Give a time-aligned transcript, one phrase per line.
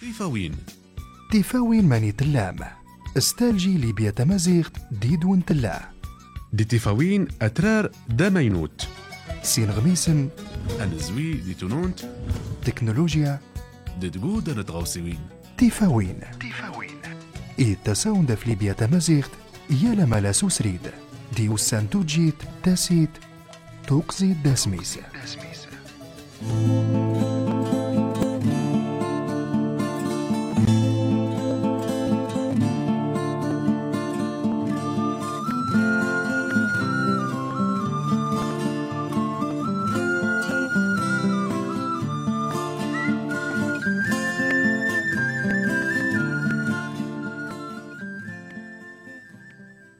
[0.00, 0.56] تيفاوين
[1.32, 2.56] تيفاوين ماني تلام.
[3.16, 5.88] استالجي ليبيا تمازيغت ديد ونتلا
[6.52, 8.88] دي تيفاوين أترار دامينوت.
[9.42, 10.28] سين غميسن.
[10.80, 12.00] الزوي دي تونونت.
[12.64, 13.40] تكنولوجيا.
[14.00, 15.18] دي تقود نتغوصيوين
[15.58, 16.90] تيفاوين تيفاوين
[17.58, 19.30] إي تساوند في ليبيا تمازيغت.
[19.70, 20.90] يالا مالا سوسريد.
[21.36, 23.10] دي وسان توجيت تاسيت.
[23.86, 24.98] توقزي داسميس.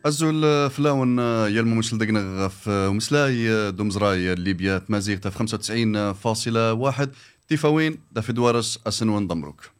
[0.07, 7.09] الزول فلاون يلمو مسل دقنا في ومسلاي دومزراي ليبيا تمازيغ في 95.1
[7.49, 9.76] تيفاوين دا في دوارس أسنوان دمروك.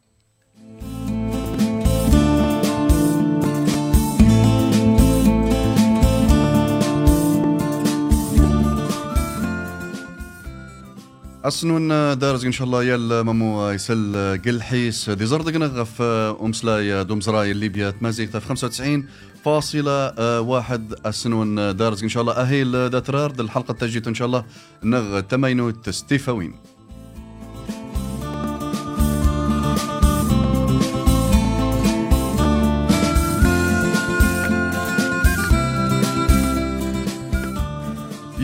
[11.47, 17.91] أسنون دارز إن شاء الله يل ممو يسل قلحيس دي زردقنا في أمسلا دومزراي ليبيا
[17.91, 19.07] تمازيغ في 95
[19.45, 22.33] فاصلة واحد السنون دارز إن شاء الله.
[22.33, 24.45] أهيل داترار الحلقة تجيت إن شاء الله
[24.83, 26.55] نغ تمينو تستيفاوين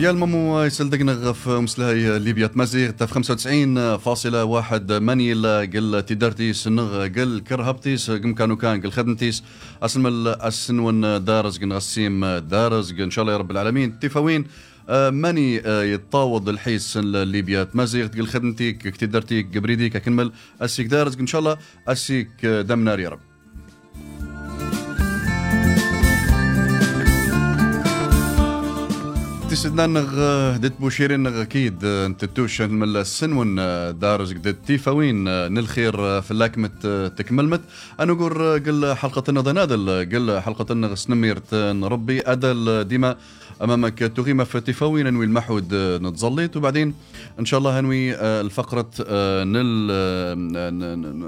[0.04, 2.46] يا الممو يسلدقنا في مسلهي ليبيا.
[2.46, 9.44] تمازيغ في 95.1 مانيل قل تدرتي سنغ قل كرهبتيس قم كانوا كان قل خدمتيس.
[9.82, 13.98] اسم السنون دارز قن غسيم دارز إن شاء الله يا رب العالمين.
[13.98, 14.44] تيفاوين
[15.10, 17.64] ماني يتطاوض الحيس ليبيا.
[17.64, 23.08] تمازيغ تقل خدمتيك كتدرتيك قبريديك اكمل أسيك دارز إن شاء الله أسيك دم نار يا
[23.08, 23.20] رب.
[29.54, 33.54] تسدنا نغ دت بوشيرين نغ أكيد أنت توش من السنون
[33.98, 36.70] دارز دت تيفاوين نلخير في لاكمة
[37.16, 37.60] تكملمت.
[38.00, 38.34] أنا نقول
[38.66, 43.16] قل حلقة ضنادل قل حلقة نغ سنميرت نربي أدل ديما.
[43.62, 46.94] أمامك تغيمة في تيفاوين ننوي المحود نتزليت وبعدين
[47.40, 48.90] إن شاء الله هنوي الفقرة
[49.44, 49.86] نل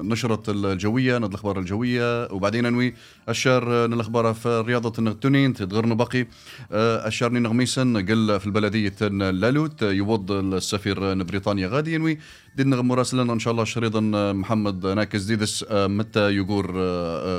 [0.08, 2.32] نشرة الجوية ند الأخبار الجوية.
[2.32, 2.94] وبعدين ننوي
[3.28, 6.26] الشهر الاخبار في رياضة التونين تدغرنا باقي.
[6.72, 12.18] الشهر نغميسن قل في البلدية لالوت يوض السفير بريطانيا غادي ينوي
[12.56, 14.00] دينا مراسلنا إن شاء الله شريطا
[14.32, 16.72] محمد ناكس ديدس متى يقور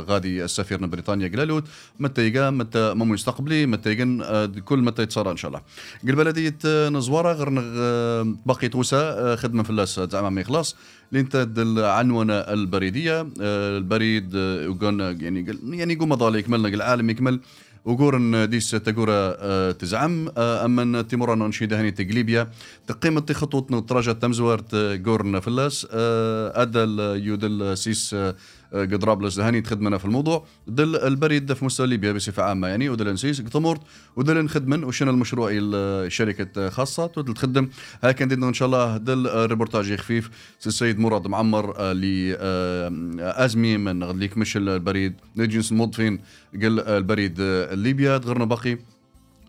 [0.09, 1.63] غادي السفير بريطانيا قلالوت
[1.99, 4.21] متى يقام متى مو يستقبلي؟ متى يقن
[4.65, 5.61] كل متى يتصار إن شاء الله.
[6.07, 6.57] قل بلدية
[6.89, 7.49] نزوارة غير
[8.45, 10.75] باقي توسا خدمة في اللاس زعما ما يخلص.
[11.11, 14.33] لانت العنونة البريدية البريد
[15.21, 17.39] يعني يعني قوم ضالي يكملنا العالم يكمل.
[17.87, 20.29] وقورن ديس تقورا تزعم.
[20.37, 22.47] أما تيموران أنشيد هني تقليبيا
[22.87, 24.75] تقيم خطوط تراجع تمزورت
[25.05, 25.87] قورن فلاس.
[25.91, 26.79] أدى
[27.27, 28.15] يودل سيس
[28.73, 30.45] قد لس هاني تخدمنا في الموضوع.
[30.67, 32.67] دل البريد في مستوى ليبيا بصفة عامة.
[32.67, 33.81] يعني ودل نسيس قطمورت
[34.15, 37.69] ودل نخدمن وشنا المشروع الشركة خاصة ودل تخدم.
[38.21, 40.29] دينا إن شاء الله دل ريبورتاج خفيف.
[40.65, 45.13] السيد مراد معمر لأزمي من ليك مش البريد.
[45.35, 46.19] نجنس موظفين
[46.53, 47.41] قل البريد
[47.71, 48.17] ليبيا.
[48.17, 48.77] غيرنا باقي.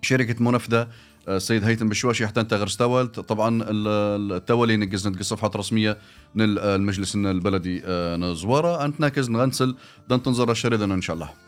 [0.03, 0.89] شركة منفذة.
[1.29, 5.99] السيد هيثم بشواشي حتى انت غير استولت طبعا التولي نقز نتقز صفحات رسمية
[6.37, 7.83] نل المجلس البلدي
[8.17, 8.85] نزوارة.
[8.85, 9.75] أنت ناكز نغنسل
[10.09, 11.48] دان تنظر الشريدنا إن شاء الله.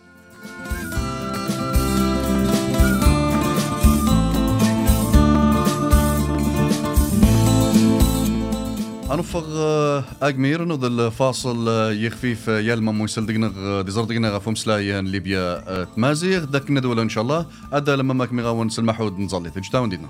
[9.10, 9.44] أنفغ
[10.22, 16.44] أجمير نضل فاصل يخفيف يلما مويسل دقنا ديزر دقنا غفوم سلايان ليبيا تمازيغ.
[16.44, 17.46] دك ندول إن شاء الله.
[17.72, 19.50] ادا لما ماك ميغاون سلمحود نظلي.
[19.50, 20.08] تجتاون دينا.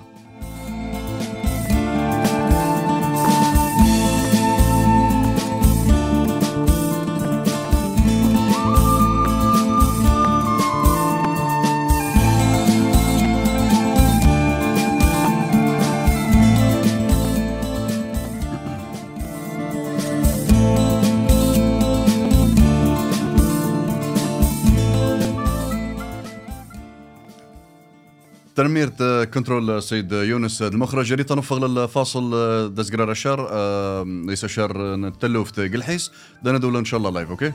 [28.60, 29.02] تنميرت
[29.34, 31.12] كنترول سيد يونس المخرج.
[31.12, 32.30] ريت نفغ الفاصل
[32.74, 36.12] دزقرار الشهر ليس شهر نتلو في قلحيس
[36.42, 37.52] دنا دولة إن شاء الله لايف أوكي؟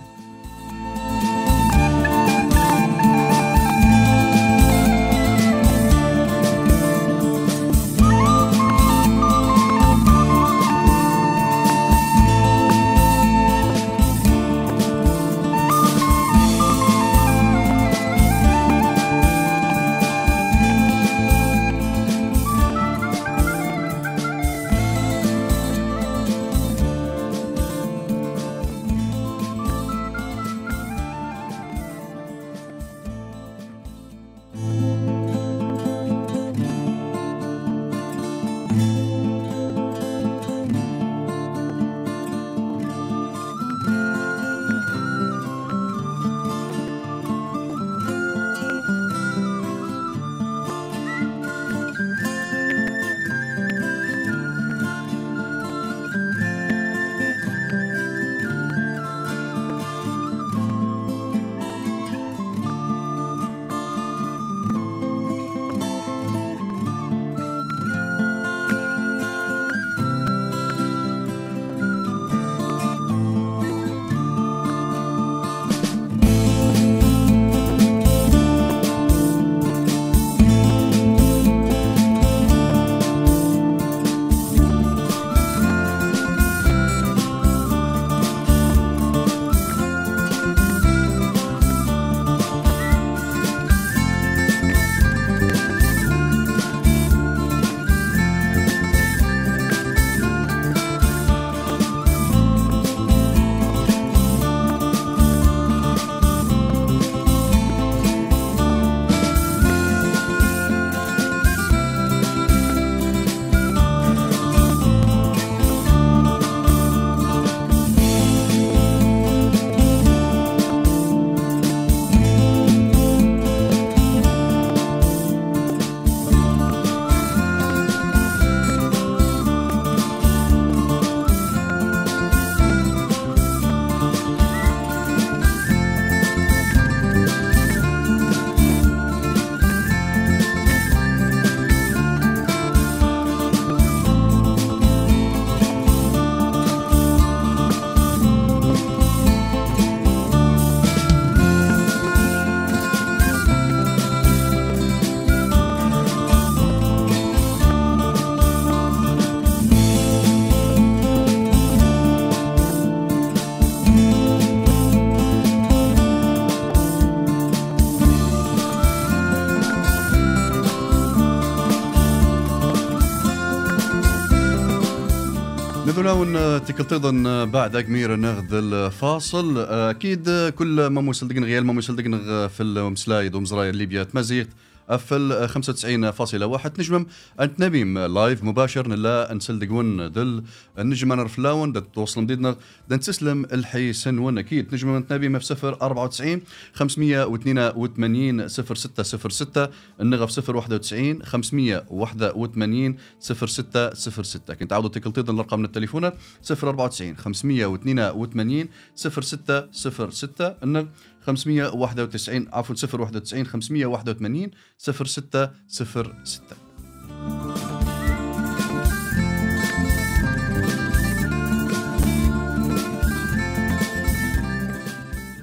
[176.26, 179.58] وناون تكلتضن بعد أكمير نغد الفاصل.
[179.70, 182.12] أكيد كل ما مسلدقن غيال ما مسلدقن
[182.48, 184.04] في المسلايد ومزرايا ليبيا.
[184.04, 184.48] تمزيغت
[184.90, 187.06] أفل 95.1 نجمم
[187.40, 190.44] أنت نبيم لايف مباشر نلا نسل دقون دل
[190.80, 192.56] النجم أنا رفلاون توصل مديدنا
[192.90, 194.74] دن تسلم الحي سنون أكيد.
[194.74, 196.42] نجم أنت نبيم في 0 94
[196.74, 199.70] 582 0606
[200.02, 210.56] النغف 0 91 581 0606 كنت عاودوا تكلتيض الأرقام من التليفونات 0 94 582 0606
[210.64, 210.86] النغ
[211.26, 216.65] 591 عفوا 091 581 0606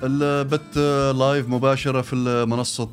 [0.04, 0.78] البث
[1.18, 2.16] لايف مباشرة في
[2.48, 2.84] منصة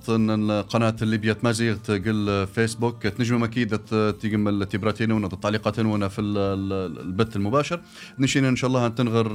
[0.61, 3.07] قناة الليبيا تمازيغ تقل فيسبوك.
[3.07, 3.77] تنجم أكيد
[4.21, 7.81] تيجم التبراتين ونا التعليقات ونا في البث المباشر.
[8.19, 9.27] نشين إن شاء الله تنغر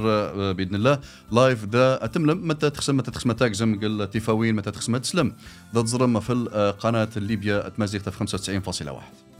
[0.53, 0.99] بإذن الله.
[1.31, 2.47] لايف دا أتملم.
[2.47, 5.33] متى تخسم متى تخسم تاكزم قل تيفاوين متى تخسم تسلم.
[5.73, 9.34] دا تزرم في قناة الليبيا تمازيغ في 95.1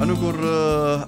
[0.00, 0.44] نقول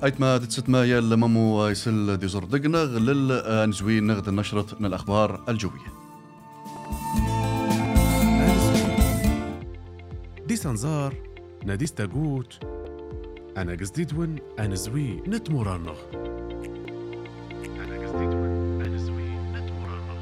[0.04, 4.86] أيت ما دتست ما يا مامو يسل دي زور دقنا غلل نزوي نغد النشرة من
[4.86, 5.92] الأخبار الجوية.
[10.46, 11.14] دي سنزار
[11.64, 12.58] ناديس تاقوت
[13.56, 15.96] أنا قصديدون أنا زوي نتمرنغ
[17.84, 20.20] أنا قصديدون أنا زوي نتمرنغ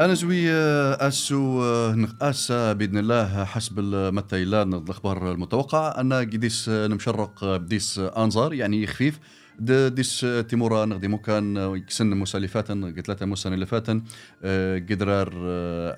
[0.00, 0.50] أنا زوي
[0.94, 1.62] أسو
[1.94, 5.88] نقاسا بإذن الله حسب المتايلان الأخبار المتوقعة.
[5.88, 9.18] أنا قديس نمشرق بديس أنظار يعني خفيف.
[9.58, 11.00] ديس تيمورا
[11.76, 14.02] يكسن مسالفات قلت لها موسى اللي فاتن
[14.90, 15.30] قدرار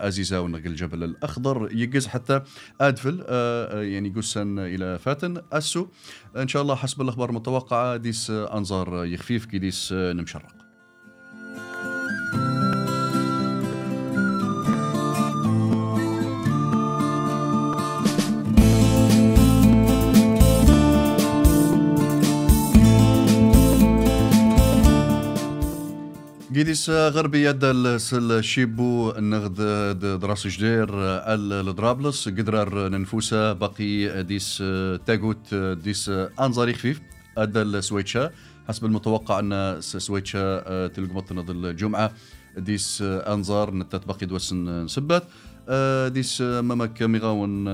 [0.08, 1.68] ازيزا ونقل الجبل الأخضر.
[1.72, 2.40] يجز حتى
[2.80, 3.24] أدفل
[3.72, 5.42] يعني قسن إلى فاتن.
[5.52, 5.86] أسو
[6.36, 10.67] إن شاء الله حسب الأخبار المتوقعة ديس أنظار يخفيف كي ديس نمشرق
[26.54, 29.56] قيديس غربي يد الشيبو النغد
[30.20, 34.62] دراس جدير الدرابلس قدرار ننفوسا باقي ديس
[35.06, 36.08] تاغوت ديس
[36.40, 37.00] انظاري خفيف
[37.38, 38.30] ادى السويتشا.
[38.68, 42.12] حسب المتوقع أن سويتشا تلقمت الجمعة.
[42.58, 44.86] ديس انظار نتات باقي دوسن
[45.68, 47.66] نسبات ديس مامك ميغاون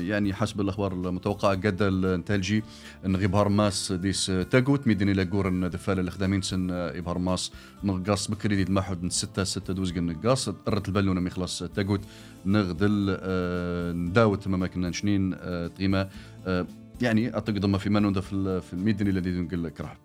[0.00, 2.62] يعني حسب الأخبار المتوقعة قد التلجي
[3.06, 7.52] ان غيبهار ماس ديس تاغوت ميدني لاغور دفال الخدامين سن ابهار ماس
[7.84, 12.00] نغاص بكري دي محد ستة ستة دوز نغاص رت البالونة ميخلص تاغوت
[12.46, 13.18] نغدل
[13.96, 15.36] نداوت مامك نشنين
[15.74, 16.08] تقيمه
[17.00, 19.96] يعني اعتقد ما في منو في الميدني الذي نقول لك راح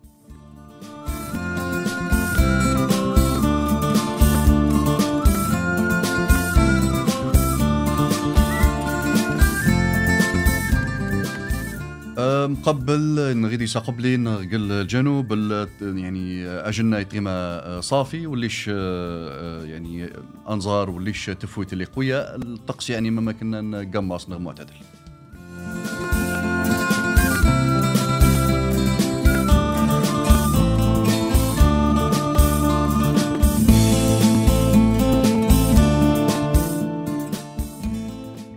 [12.50, 15.32] مقبل نغيدي ساقبلي نقل الجنوب
[15.80, 20.12] يعني اجلنا يتيما صافي وليش يعني
[20.48, 24.74] أنظار وليش تفويت اللي قوية الطقس يعني ما كنا نقمص معتدل.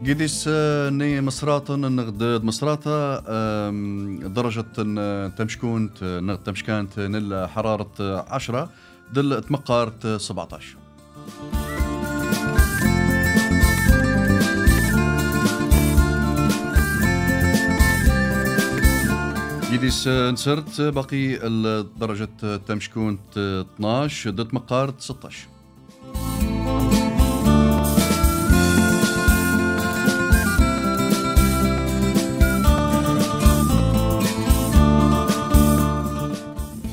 [0.08, 0.48] قديس
[0.92, 3.20] ني مصراتا نغد مصراتا
[4.28, 4.66] درجة
[5.38, 8.70] تمشكونت نغد تمشكانت نل حرارة عشرة
[9.14, 10.78] دل تمقارت 17
[19.72, 21.36] قديس نسرت باقي
[21.98, 25.53] درجة تمشكونت 12 دل مقارت 16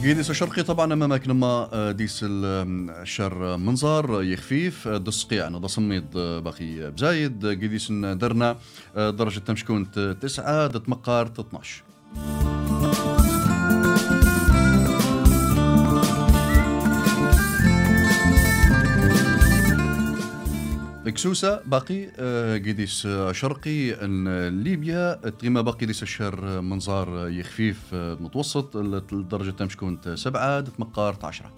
[0.03, 7.93] قيديس الشرقي طبعا أمامك لما ديس الشر منظار يخفيف دسقي أنا دصميد باقي بزايد قيديس
[7.93, 8.57] درنا
[8.97, 9.91] درجة تمشكون
[10.21, 11.83] تسعة دتمقار 12
[21.11, 25.15] بكسوسة باقي آه، قديس آه، شرقي إن ليبيا.
[25.15, 28.77] تقيمة باقي ديس الشهر منظار يخفيف آه، متوسط.
[28.77, 31.53] الدرجة تمش كنت سبعة تمقار عشرة.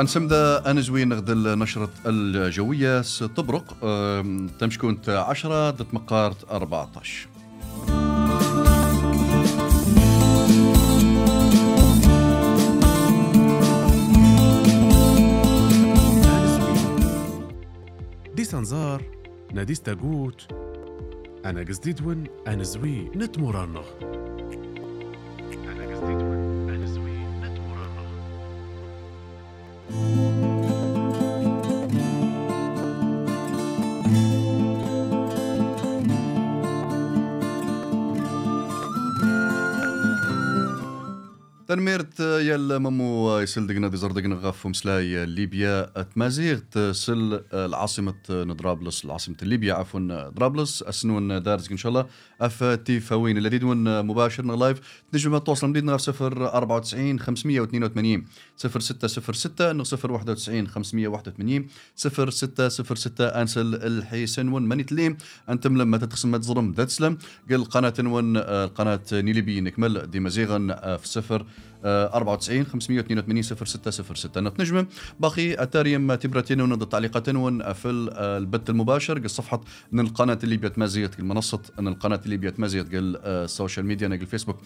[0.00, 3.02] انسمدا انزوي نغدل نشرة الجوية.
[3.02, 3.76] ستبرق
[4.58, 7.37] تمش كنت عشرة تمقارت 14
[18.48, 19.02] سنزار
[19.52, 20.46] نادي ستاغوت
[21.44, 23.86] أنا قصديدون أنا زوي نت مرنخ
[25.68, 26.37] أنا قصديدون أنا
[41.68, 45.82] تنميرت يا ممو يسل دقنا دي زردقنا غاف مسلاي ليبيا.
[46.14, 52.06] تمازيغت سل العاصمة ندرابلس العاصمة ليبيا عفوا درابلس أسنون دارز إن شاء الله.
[52.40, 53.38] أف تي فوين.
[53.38, 54.80] الذي دون مباشر لايف
[55.12, 58.24] تنجم تواصل مديدنا في صفر 94 582
[58.56, 61.66] صفر 6 صفر 6 نغ صفر 91 581
[61.96, 64.62] صفر 6 صفر 6 أنسل الحيسن ون.
[64.62, 65.16] ماني تليم
[65.48, 67.18] أنتم لما تتقسم تزرم داتسلم
[67.50, 70.10] قل قناة ون القناة نيليبي نكمل.
[70.10, 70.58] دي مزيغا
[70.96, 71.46] في صفر
[71.84, 74.86] 94 582 0606 نجم
[75.20, 79.18] باقي اتاريم تبرتين ونض التعليقات ون في البث المباشر.
[79.18, 79.60] قل صفحة
[79.92, 84.58] من القناة اللي بيتمازيت المنصة من القناة اللي بيتمازيت قل السوشيال ميديا نقل فيسبوك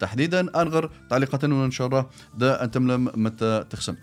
[0.00, 0.62] تحديدا.
[0.62, 3.94] أنغر تعليقات ان شاء الله ده أنتم متى تخسم.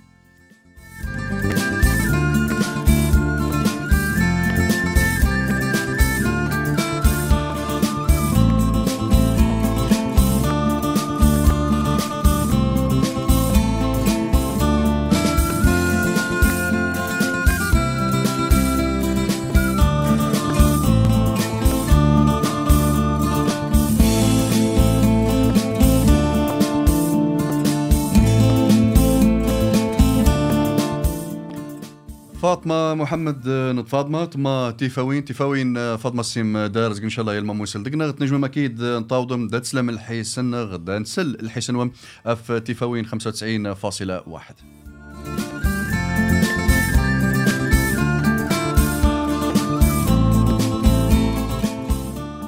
[32.45, 37.83] فاطمة محمد نت فاطمة تما تيفاوين تيفاوين فاطمة سيم دارز إن شاء الله يلما موسل
[37.83, 41.91] دقنا تنجم أكيد نطاودم دا تسلم الحيسن غدا نسل الحيسن
[42.25, 44.84] أف تيفاوين 95.1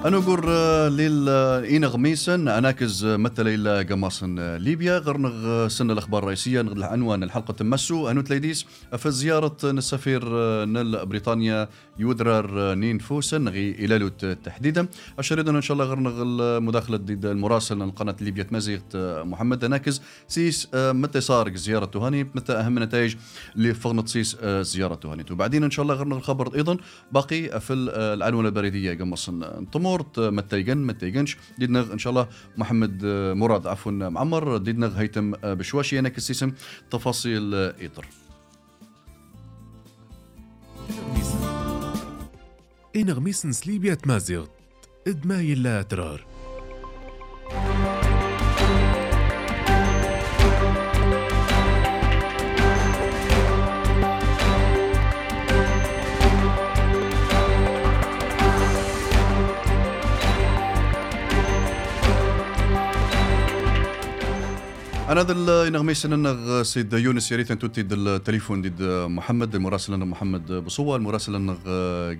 [0.06, 4.98] أنا أقول آه، ليل آه، إينا غميسن أناكز آه، مثل إلى قماصن ليبيا.
[4.98, 8.10] غير سن الأخبار الرئيسية نغ عنوان الحلقة تمسو.
[8.10, 8.66] أنو تليديس
[8.98, 10.24] في زيارة السفير
[10.66, 14.10] نل بريطانيا يودرر نين فوسن نغي إلى
[14.44, 14.88] تحديدا.
[15.20, 18.80] أشرد إن شاء الله غير نغ المداخلة ديد المراسل القناة ليبيا تمازيغ
[19.24, 19.64] محمد.
[19.64, 23.16] أناكز سيس متى صار زيارة هاني؟ متى أهم النتائج
[23.56, 26.78] اللي فغنت سيس زيارة هاني؟ وبعدين إن شاء الله غير الخبر أيضا.
[27.12, 31.38] باقي في العنوان البريدية قمصن طمور سبورت ما تيجن ما تيجنش.
[31.58, 32.28] ديدنا إن شاء الله
[32.58, 34.58] محمد مراد عفوا معمر.
[34.58, 36.52] ديدنا هيتم بشواشي أنا كسيسم
[36.92, 38.06] تفاصيل ايطر
[42.96, 44.46] إن غميسن سليبيا تمازيغ
[45.08, 46.26] إدما يلا ترار.
[65.10, 70.06] أنا دل نغميس نغ سيد يونس يا ريت أنتو تيد التليفون ديد محمد المراسل أنا
[70.06, 71.56] محمد بصوة المراسل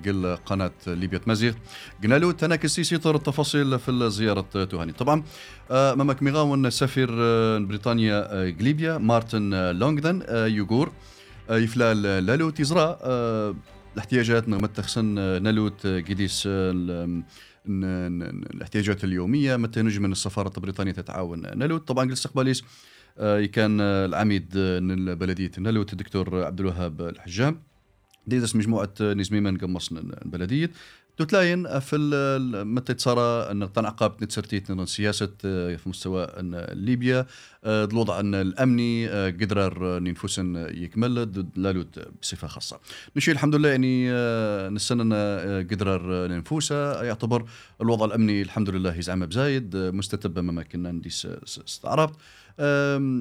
[0.06, 1.54] قل قناة ليبيا مازيغ
[2.04, 4.92] قلنا له تناكس يسيطر التفاصيل في الزيارة تهاني.
[4.92, 5.24] طبعا
[5.72, 7.10] مامك ميغاون سفير
[7.60, 10.92] بريطانيا ليبيا مارتن لونغدن يوغور
[11.50, 13.00] يفلال لالو تيزرا
[13.94, 15.06] الاحتياجات نغمت تخسن
[15.44, 16.50] نالوت قديس
[17.70, 22.64] الاحتياجات اليومية متى نجم من السفارة البريطانية تتعاون؟ نلوت طبعا الاستقباليس
[23.18, 24.50] آه، كان العميد
[25.20, 27.62] بلديه نلوت الدكتور عبد الوهاب الحجام.
[28.28, 30.72] ديدس مجموعة نزميمن قمصن البلدية.
[31.18, 31.98] تتلاين في
[32.66, 36.28] متى تصار أن عقاب نتسرتيت سياسة آه، في مستوى
[36.74, 37.26] ليبيا.
[37.64, 42.80] آه، الوضع الأمني آه، قدر ننفسن يكمل لالود بصفة خاصة.
[43.16, 44.12] نشي الحمد لله يعني
[44.70, 45.14] نستنى
[45.64, 47.46] قدر ننفوسه يعتبر
[47.82, 52.16] الوضع الأمني الحمد لله يزعم بزايد مستتب ما كنا نديس استعربت.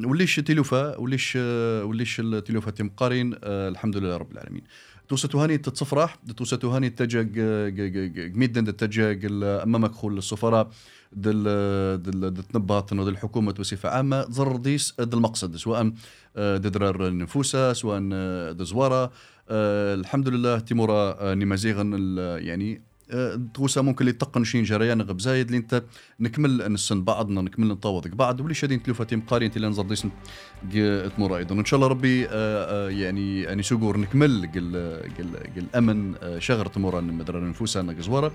[0.06, 1.36] وليش تلوفا وليش
[1.82, 4.62] وليش التلوفا تيم قارين؟ الحمد لله رب العالمين.
[5.08, 9.18] توسا توهاني تتصفراح توسا توهاني تجا جميدا تجا
[9.62, 10.70] أمامك خول السفراء
[11.12, 11.42] دل
[12.02, 14.22] دل تنبهات إنه الحكومة بصفة عامة.
[14.22, 15.92] تضر ديس المقصد سواء
[16.36, 18.00] ددرار النفوسة سواء
[18.52, 19.12] دزواره
[19.50, 22.82] الحمد لله تيمورا نمازيغن يعني
[23.54, 25.82] تغوسا ممكن اللي تقن شين جريان غب زايد اللي انت
[26.20, 30.10] نكمل نسن بعضنا نكمل نطوضك بعض ولي شادين تلوفا تيم قارين تيلا نزر ديسن
[31.16, 31.54] تمر أيضا.
[31.54, 34.76] ان شاء الله ربي آه، آه، يعني يعني سوغور نكمل قل
[35.18, 38.32] قل قل أمن آه، شغر تمر مدرر نفوسا نقزوارا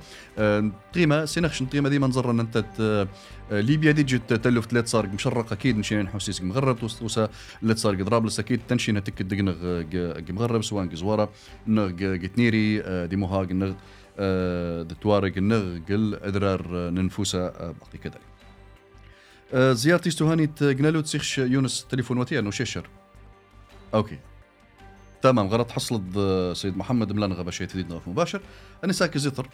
[0.96, 3.08] قيمه سينخش قيمه ديما نزر إن أنت
[3.52, 7.30] ليبيا دي جت تلف ثلاث صار مشرق أكيد نشين نحوسيس مغرب توسا
[7.62, 9.84] ثلاث صار قدرابلس أكيد تنشين تك دقنغ
[10.30, 11.30] مغرب سواء قزوارا
[11.68, 11.92] نغ
[12.24, 13.74] قتنيري دي موهاق نغ
[14.22, 18.22] آه، توارق النغ قل إدرار ننفوسا آه، باقي كذلك.
[19.54, 22.90] آه، زيارتي استهاني جنالو تسيخش يونس تليفون وتي انه شيشر.
[23.94, 24.20] أوكي.
[25.22, 26.02] تمام غلط حصلت
[26.58, 28.42] سيد محمد ملان غبا شيء تديد مباشر.
[28.84, 29.50] أنا ساكي زيطر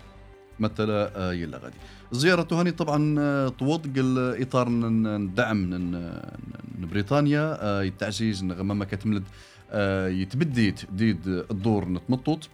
[0.59, 1.75] مثلا يلا غادي.
[2.11, 5.91] الزيارة تهاني طبعا طوض قل إطار ندعم
[6.79, 9.23] بريطانيا يتعزيز نغمما كتملد
[10.21, 12.49] يتبدي تديد الدور نتمطوط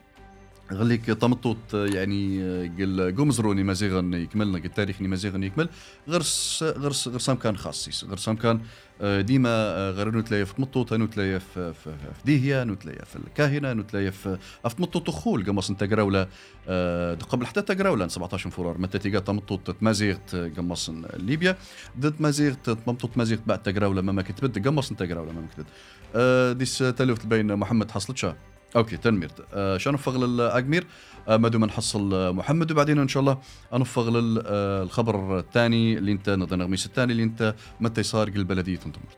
[0.71, 5.69] غليك طمطوط يعني قل قمزروني مازيغن يكملنا قل التاريخ مازيغن يكمل.
[6.09, 8.61] غرس غرس غرسام كان خاصيس غرسام كان
[9.01, 11.95] آه، ديما آه، غير نتلايا في مطوطة نتلايا في, في,
[12.25, 14.37] ديهيا نتلايا في الكاهنة نتلايا في
[14.69, 16.27] في مطوط خول قمص انت قراولا
[16.67, 21.57] آه، قبل حتى تقراولا 17 فرار متى تيجا تمطوط تمازيغت قمص ليبيا.
[21.99, 24.67] ضد مازيغت مطوط مازيغت بعد تقراولا ما كتبت.
[24.67, 26.57] قمص انت قراولا ما كتبت.
[26.57, 28.35] ديس تلفت بين محمد حصلتشا.
[28.75, 29.31] أوكي تنمير.
[29.53, 30.87] آه شنو نفغ للأجمير.
[31.27, 33.37] آه ما دوم نحصل آه محمد وبعدين إن شاء الله
[33.73, 39.17] انفغ للخبر الثاني اللي انت نغميس الثاني اللي انت متى صار البلدية تنتمرت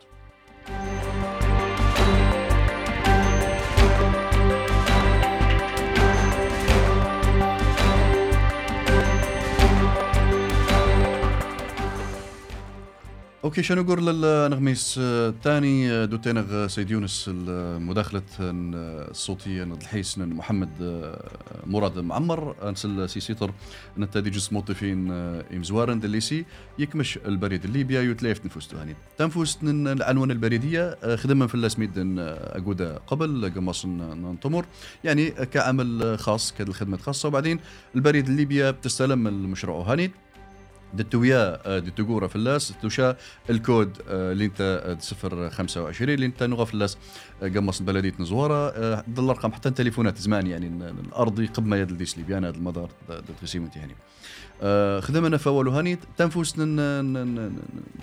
[13.45, 18.51] أوكي شنو نقول للنغميس؟ الثاني آه، دوتينغ آه، سيد يونس المداخلة آه،
[19.11, 20.69] الصوتية الحيس محمد
[21.65, 23.53] مراد معمر أنسل سي سيطر
[23.97, 25.11] نتادي موطفين
[25.53, 26.45] امزوارن دليسي
[26.79, 28.95] يكمش البريد الليبيا يتلايف نفوس هاني.
[29.17, 34.65] تنفوس العنوان البريدية خدمة في اللاسميد اقودا قبل قمص ننطمر
[35.03, 37.59] يعني كعمل خاص كهذه الخدمة خاصة وبعدين
[37.95, 40.24] البريد الليبيا بتستلم المشروع هاني.
[40.95, 43.15] دتويا آه، دتوغورا اللاس توشا
[43.49, 46.97] الكود آه، اللي انت صفر 25 اللي انت نغا في اللاس
[47.43, 48.69] آه، قمص بلديه نزوارة
[49.09, 50.67] ضل الأرقام حتى التليفونات زمان يعني
[51.07, 52.89] الأرضي قبل ما يد ديس ليبيان هذا المدار
[53.41, 53.95] تسيمتي يعني
[55.01, 56.55] خدمنا فوالو هاني تنفوس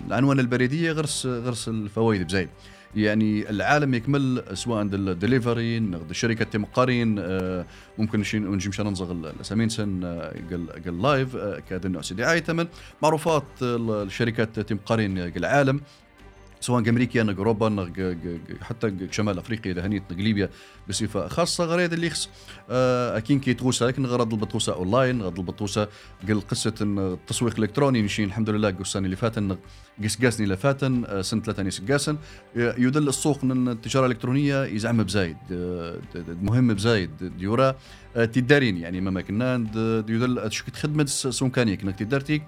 [0.07, 2.49] العنوان البريدية غرس غرس الفوائد بزايد.
[2.95, 7.65] يعني العالم يكمل سواء الدليفري الشركة تمقارين آه،
[7.97, 10.33] ممكن نجي مشان ننزغ الاسامين سن آه،
[10.85, 12.67] قال لايف آه، كاد دعايه ثمن
[13.01, 15.81] معروفات الشركات تمقارين العالم
[16.63, 17.91] سواء أمريكا نق أوروبا
[18.61, 20.49] حتى شمال أفريقيا لهنيت نق ليبيا
[20.89, 22.29] بصفة خاصة غريد اللي يخص
[22.69, 25.87] آه، أكين كي تغوسا لكن غرض البطوسة أونلاين غرض البطوسة
[26.27, 29.57] قل قصة التسويق الإلكتروني نشين الحمد لله السنة اللي فاتن
[30.03, 32.17] قس قاسني اللي فاتن آه، سنة ثلاثة نيس قاسن.
[32.55, 35.99] يدل السوق من التجارة الإلكترونية يزعم بزايد آه،
[36.41, 37.75] مهم بزايد ديورا.
[38.13, 39.55] تدارين يعني ما كنا
[40.09, 42.43] يدل شكت خدمة سونكانيك انك تدارتيك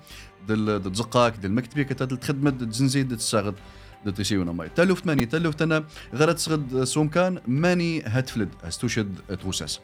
[0.47, 3.56] تزقاك دل مكتبك تخدمت تزنزيد تساغد
[4.06, 4.70] دتيسيونا ماي.
[4.76, 5.84] تلوفت ماني تلوفت أنا
[6.15, 9.80] غرت سغد سومكان ماني هتفلد استوشد تغوساس.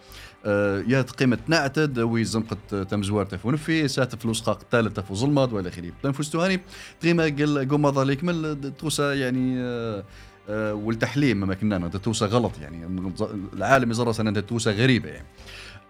[0.46, 5.54] أه يا قيمة نعتد وي زنقت تمزوار تفون في سات فلوس قاق تالت تفو ظلمات
[5.54, 6.60] ولا خليب تنفستو هاني
[7.04, 10.04] قيمة قل قوم ذلك من توسا يعني أه
[10.50, 13.06] أه والتحليم ما كنا توسا غلط يعني.
[13.54, 15.28] العالم يزرس ان توسا غريبة يعني.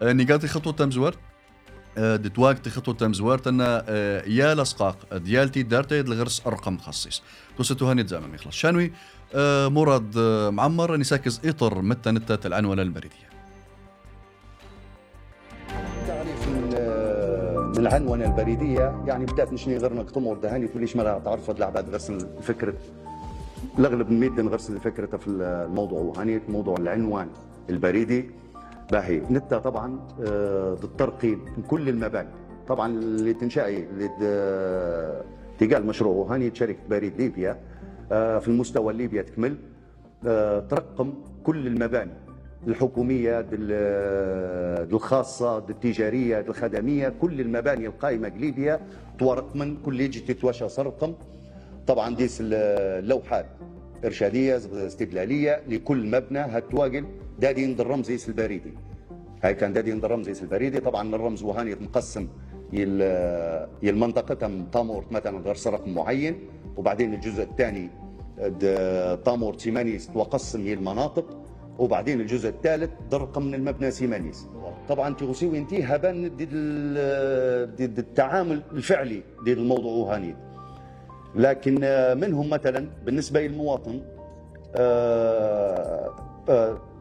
[0.02, 1.15] نيقاتي خطوة تمزوار
[1.97, 7.23] دتواك تخطو تمزوار تنا آه، يا لسقاق ديالتي دارتي الغرس ارقم خصيص
[7.58, 8.91] توستو هاني زعما يخلص شانوي
[9.36, 13.32] آه، مراد آه، معمر نساكز إطر متى نتا العنوان البريديه
[16.08, 16.73] تعريف من
[17.77, 22.73] العنوان البريديه يعني بدات نشني غير نقطمور دهاني توليش ما تعرف بعد غرس الفكرة
[23.80, 26.13] الأغلب ميدن غرس الفكرة في الموضوع.
[26.17, 27.27] هاني موضوع العنوان
[27.69, 28.32] البريدي
[28.91, 29.19] باهي.
[29.19, 29.99] نتا طبعا
[30.82, 32.30] بالترقيم آه، كل المباني.
[32.67, 34.08] طبعا اللي تنشأي اللي
[35.60, 36.34] تلقى المشروع.
[36.34, 37.60] هاني شركة بريد ليبيا.
[38.12, 39.56] آه، في المستوى الليبيا تكمل.
[40.27, 42.12] آه، ترقم كل المباني.
[42.67, 43.45] الحكومية
[44.91, 48.80] الخاصة التجارية الخدمية كل المباني القائمة ليبيا
[49.19, 51.13] تورقمن كل يجي تتوشى سرقم
[51.88, 53.45] طبعا ديس اللوحات.
[54.06, 57.06] إرشادية استدلالية لكل مبنى هتواجل
[57.40, 58.74] دادين الرمز يس البريدي.
[59.44, 60.80] هاي كان دادي الرمز البريدي.
[60.80, 62.28] طبعا الرمز وهاني مقسم
[63.84, 66.40] المنطقة طامورت مثلا غير رقم معين
[66.78, 67.90] وبعدين الجزء الثاني
[69.26, 71.38] طامور تيمانيس وقسم المناطق
[71.80, 74.48] وبعدين الجزء الثالث درقم من المبنى سيمانيس.
[74.90, 76.36] طبعا تغسيو انتي هبان
[77.76, 80.36] دي التعامل الفعلي دي الموضوع وهاني.
[81.36, 81.76] لكن
[82.17, 84.02] منهم مثلا بالنسبة للمواطن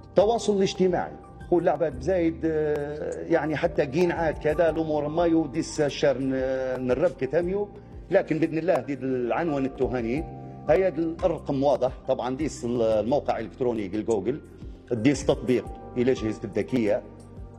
[0.09, 1.12] التواصل آه، آه، الاجتماعي.
[1.53, 6.19] هو لعبة بزايد آه، يعني حتى قينعات كذا الأمور ما يوديس الشر
[6.79, 7.69] نرب كتاميو
[8.11, 10.25] لكن بإذن الله دي العنوان التهاني
[10.69, 10.88] هي
[11.25, 11.93] الرقم واضح.
[12.09, 14.40] طبعا ديس الموقع الإلكتروني جوجل
[14.93, 15.64] ديس تطبيق
[15.97, 17.03] إلى اجهزه الذكية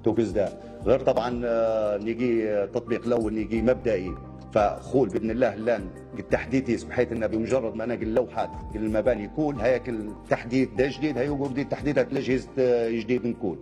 [0.03, 0.49] توكزدا
[0.85, 4.15] غير طبعا آه، نيجي تطبيق الأول نيجي مبدئي.
[4.53, 5.87] فخول بإذن الله الان
[6.19, 11.61] التحديث بحيث انه بمجرد ما نقل اللوحات المباني كول هيك التحديث ده جديد هيوقف دي
[11.61, 13.59] التحديثات لاجهزه آه، جديد نكون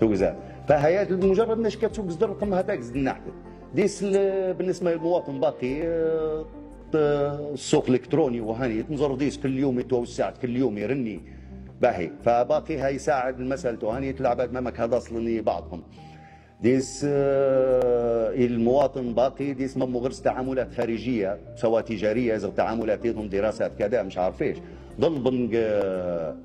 [0.00, 0.36] توزا
[0.68, 3.32] فهي بمجرد ناش كتسوق زدر رقم هذاك زد نحدث.
[3.74, 4.04] ديس
[4.58, 6.44] بالنسبة للمواطن باقي آه،
[6.94, 11.20] السوق الإلكتروني وهاني مجرد ديس كل يوم يتوسع كل يوم يرني.
[11.82, 12.10] باهي.
[12.24, 15.82] فباقي هاي يساعد المسألة هاني تلعب امامك هذا اصلني بعضهم
[16.62, 23.72] ديس آه، المواطن باقي ديس ممو غير تعاملات خارجية سواء تجارية زغ تعاملات أيضا دراسات
[23.78, 24.56] كذا مش عارف إيش.
[25.00, 26.36] ضل بنج آه،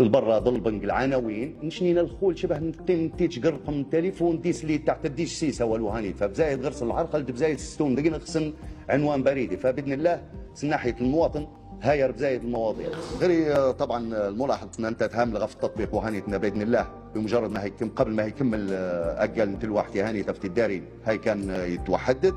[0.00, 1.56] البرا ضل بنج العناوين.
[1.62, 2.58] نشنين الخول شبه
[2.90, 7.94] نتيج رقم تليفون ديس اللي تحت الديش سيسا والوهاني فبزايد غرس العرقل بزايد ستون.
[7.94, 8.52] دقينا خصن
[8.88, 9.56] عنوان بريدي.
[9.56, 10.22] فبإذن الله
[10.64, 11.46] ناحية المواطن
[11.82, 12.88] هاير بزايد المواضيع.
[13.20, 16.99] غير آه، طبعا الملاحظ إن أنت تهام في التطبيق وهانيتنا بإذن الله.
[17.14, 21.50] بمجرد ما هيكم قبل ما هيكمل آه، أقل من الواحد هاني تفتي الداري هاي كان
[21.50, 22.34] آه، يتوحدد.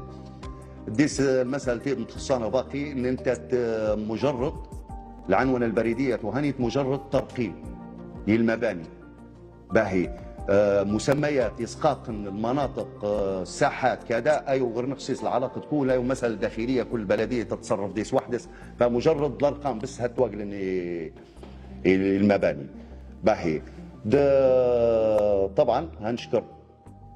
[0.87, 3.37] ديس المسألة في متخصصانة باقي إن أنت
[3.97, 4.53] مجرد
[5.29, 7.55] العنونة البريدية وهانيت مجرد ترقيم
[8.27, 8.83] للمباني.
[9.73, 13.05] باهي آه، مسميات إسقاط المناطق
[13.41, 18.13] الساحات آه، كذا اي غير نقصيص العلاقة تكون اي مسألة داخلية كل بلدية تتصرف ديس
[18.13, 18.49] وحدس.
[18.79, 20.41] فمجرد الأرقام بس هتواجل
[21.85, 22.67] المباني.
[23.23, 23.61] باهي
[25.55, 26.43] طبعا هنشكر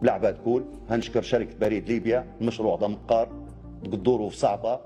[0.02, 3.28] لعبة كول هنشكر شركة بريد ليبيا المشروع ده مقار
[3.92, 4.80] قدوره في صعبة.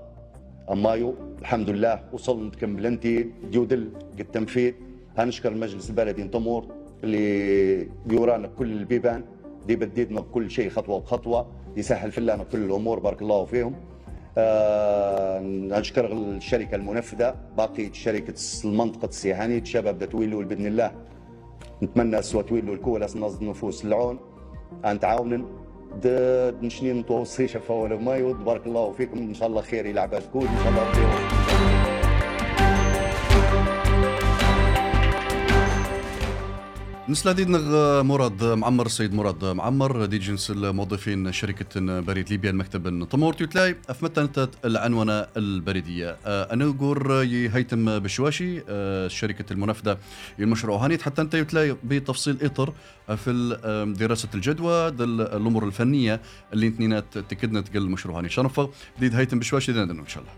[0.70, 4.72] أمايو الحمد لله وصلنا كملنتي ديودل قد تنفيذ.
[5.18, 6.66] هنشكر المجلس البلدي انتمور
[7.04, 9.24] اللي بيورانا كل البيبان
[9.66, 13.74] دي بديدنا بكل شيء خطوة بخطوة يسهل في لنا كل الأمور بارك الله فيهم.
[14.38, 18.34] آه نشكر الشركة المنفذة باقي شركة
[18.64, 20.92] المنطقة السيهاني الشباب بدها تويلوا باذن الله
[21.82, 24.18] نتمنى سوا تويلوا الكول نصد نفوس العون.
[24.84, 25.44] ان تعاونن
[26.62, 29.18] نشنين توصي شفا ولا ما بارك الله فيكم.
[29.18, 31.21] إن شاء الله خير يلعب تكون إن شاء الله
[37.12, 37.32] نسلا
[38.02, 44.48] مراد معمر السيد مراد معمر دي جنس الموظفين شركة بريد ليبيا المكتب طمور تلاي أفمتنت
[44.64, 46.16] العنونة البريدية.
[46.26, 47.12] أه، أنا أقول
[47.52, 48.62] هيتم بشواشي.
[48.68, 49.98] أه، شركة المنفذة
[50.40, 52.72] المشروع هاني حتى أنت يتلاي بتفصيل إطر
[53.16, 56.20] في دراسة الجدوى الأمور الفنية
[56.52, 58.70] اللي انتنينات تكدنا تقل المشروع هاني شرفة
[59.00, 60.34] دي هيتم بشواشي دي إن شاء الله.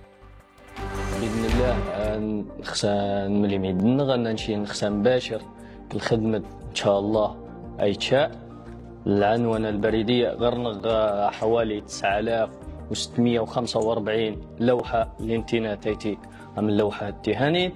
[1.21, 1.77] بإذن الله
[2.61, 5.43] نخسان ملي ميدن غنمشي نخسان باشر
[5.95, 7.37] الخدمة إن شاء الله
[7.81, 8.31] أي شاء
[9.07, 10.89] العنونة البريدية غرنغ
[11.31, 16.19] حوالي 9645 لوحة لانتينا تيتي.
[16.59, 17.73] من اللوحة التهانيت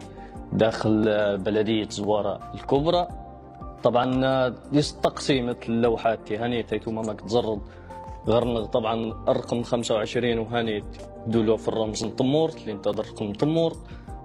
[0.52, 1.04] داخل
[1.38, 3.08] بلدية زوارة الكبرى.
[3.82, 7.60] طبعا ديس تقسيمة اللوحة التهانيت تيتو ما تزرد
[8.28, 8.94] غرنغ طبعا
[9.28, 10.84] الرقم 25 وهانيت
[11.26, 13.72] دولو في الرمز طمور اللي انت رقم طمور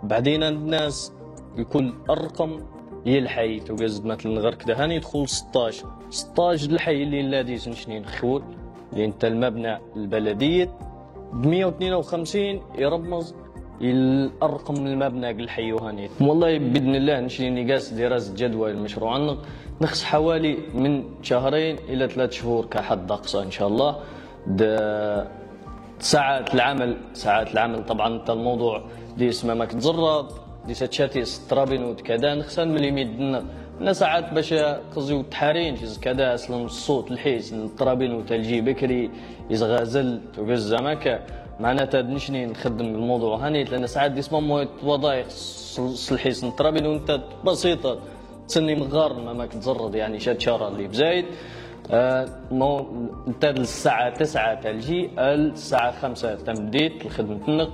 [0.03, 1.13] بعدين الناس
[1.57, 2.59] يكون الرقم
[3.05, 8.43] يلحي توجز مثلا غير كذا هاني يدخل 16 16 الحي اللي لادي سنشنين خول
[8.93, 10.69] اللي انت المبنى البلدية
[11.33, 13.35] ب 152 يرمز
[13.81, 19.37] الارقم المبنى الحي هاني والله بإذن الله نشري نقاس دراسة جدوى المشروع
[19.81, 23.99] نقص حوالي من شهرين إلى ثلاث شهور كحد أقصى إن شاء الله.
[25.99, 27.85] ساعات العمل ساعات العمل.
[27.85, 28.83] طبعا انت الموضوع
[29.17, 30.25] دي اسمه ماك تزرد
[30.67, 33.45] دي ستشاتي سترابين كذا نخسن ملي ميدنا
[33.79, 34.53] نا ساعات باش
[34.95, 39.09] قزيو تحارين فيز كذا أصلا الصوت الحيس الطرابين وتلجي بكري
[39.49, 40.21] يزغازل.
[40.37, 41.19] وقز زماكا
[41.59, 43.37] معناتها نشني نخدم الموضوع.
[43.37, 45.27] هاني لأن ساعات دي اسمه وظائف
[46.11, 47.99] الحيس الطرابين وانت بسيطة.
[48.47, 51.25] تسني مغار ما ماك تزرد يعني شاد شارة اللي بزايد.
[51.91, 52.85] آه مو
[53.43, 57.69] الساعة تسعة تلجي الساعة خمسة تمديت الخدمة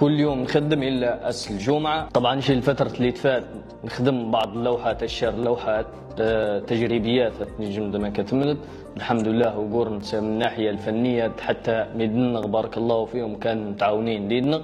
[0.00, 3.44] كل يوم نخدم إلا اس الجمعه طبعا شي الفترة اللي تفات
[3.84, 5.86] نخدم بعض اللوحات الشهر لوحات
[6.20, 8.58] آه، تجريبيات نجم ما كتملت
[8.96, 14.62] الحمد لله وقورن من الناحية الفنية حتى ميدنغ بارك الله فيهم كان متعاونين ديدنغ.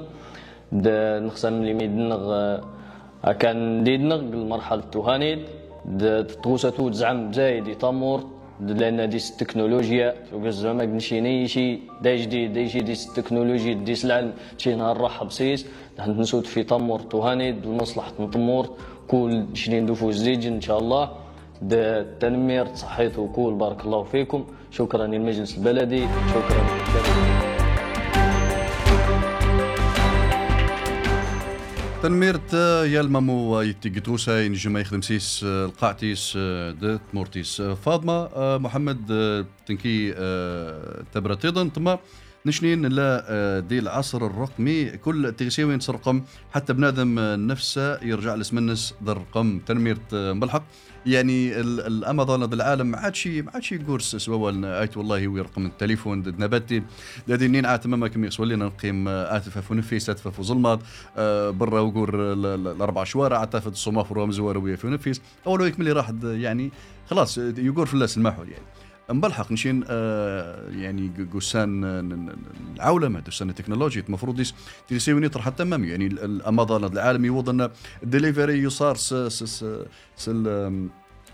[1.27, 2.23] نخسن اللي ميدنغ
[3.25, 5.41] آه، كان ديدنغ المرحلة التهانيد
[6.43, 8.21] تغوساتو تزعم زايد يطمر.
[8.61, 10.15] لأن ديس التكنولوجيا
[10.47, 15.67] زعما نشيني شي دا جديد دا شي ديس التكنولوجيا ديس العلم شي نهار رحب سيس
[15.99, 18.71] نسود في طمور تهانيد ومصلحة طمور
[19.09, 21.11] كل شنين ندوفو زيج إن شاء الله.
[21.73, 24.45] التنمير صحيت وكول بارك الله فيكم.
[24.71, 26.03] شكرا للمجلس البلدي
[26.35, 27.54] شكرا للشركة
[32.05, 32.55] تنميرت
[32.95, 36.37] يا المامو يتيجتوسا ينجم يخدم سيس القاعتيس
[36.81, 39.07] دت مورتيس فاطمة محمد
[39.67, 40.13] تنكي
[41.13, 41.99] تبرة أيضا تما
[42.47, 49.59] نشنين لا دي العصر الرقمي كل تغسيوين رقم حتى بنادم نفسه يرجع لسمنس ذا الرقم
[49.59, 50.65] تنميرت ملحق.
[51.07, 56.83] يعني الأمازون العالم ما عادش ما عادش يقورس سوا ايت والله هو رقم التليفون نباتي.
[57.29, 60.81] الذي نين عاد تماما كم يسوى لنا نقيم اتفا في نفيس اتفا في ظلمات
[61.17, 66.71] آه، برا وقور الأربع شوارع اتفا الصماف ويا في نفيس اول ويك ملي راح يعني
[67.11, 68.65] خلاص يقور في الناس المحول يعني.
[69.11, 71.85] مبلحق نشين آه يعني قسان
[72.77, 74.55] العولمة دوسان التكنولوجيا المفروض يس
[74.89, 77.69] تيسيوني طرح تمام يعني الامازون العالمي وضن
[78.03, 79.65] الدليفري يصار س س
[80.17, 80.31] س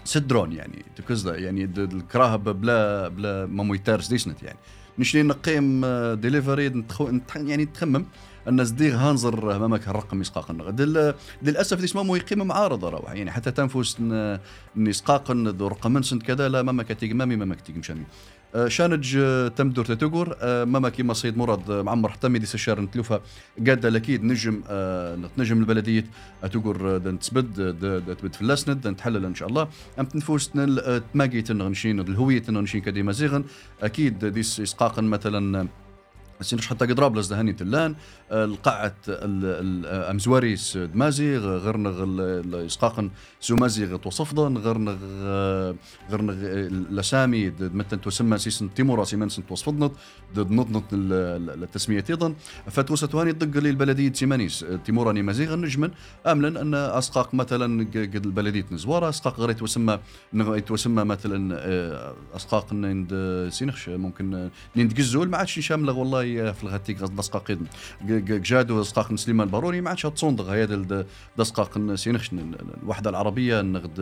[0.04, 4.58] سدرون يعني تكزدا يعني الكراهه بلا بلا ما يتارس ديسنت يعني.
[4.98, 6.84] نشين نقيم ديليفري
[7.36, 8.04] يعني تخمم
[8.50, 13.12] الناس ديغ هانزر أمامك الرقم يسقاق دل للأسف ديس مامو يقيم معارضة روح.
[13.12, 13.96] يعني حتى تنفس
[14.76, 18.04] نسقاق رقم سنت كذا لا ماما كتيق مامي ماما كتيق مشاني
[18.54, 19.18] آه، شانج
[19.56, 23.20] تم دور تتوغر آه، ماما كيما سيد مراد معمر حتى ميدي سشار نتلوفا
[23.66, 24.62] قاد أكيد نجم
[25.38, 26.04] نجم البلدية.
[26.52, 27.54] تقول تسبد
[28.20, 29.68] تبد في اللاسند نتحلل إن شاء الله.
[29.98, 30.50] أم تنفوس
[31.12, 33.44] تماقي تنغنشين الهوية تنغنشين كديما زيغن.
[33.82, 35.68] أكيد ديس إسقاقا مثلا
[36.40, 37.94] سينش حتى قدراب لز هاني تلان
[38.32, 44.96] القاعة الأمزواريس دمازيغ غرنغ الإسقاقن سومازيغ توصفضن غرنغ
[46.10, 46.34] غرنغ
[46.90, 49.92] لسامي متن تسمى سيسن تيمورا سيمن سن توصفضنت
[50.36, 52.34] نطنط التسمية أيضا
[52.70, 55.90] فتوسة هاني دق للبلدية سيمانيس تيمورا نيمازيغ نجما
[56.26, 59.98] أملا أن أسقاق مثلا قد البلدية نزوارا أسقاق غير تسمى
[60.66, 61.60] تسمى مثلا
[62.36, 62.66] أسقاق
[63.48, 67.58] سينخش ممكن نند قزول ما عادش شاملة والله في الغتيك دسقاق
[68.02, 71.06] جادو دسقاق سليمان الباروني ما عادش تصوندغ هذا
[71.38, 72.30] دسقاق سينخش
[72.82, 74.00] الوحدة العربية نغد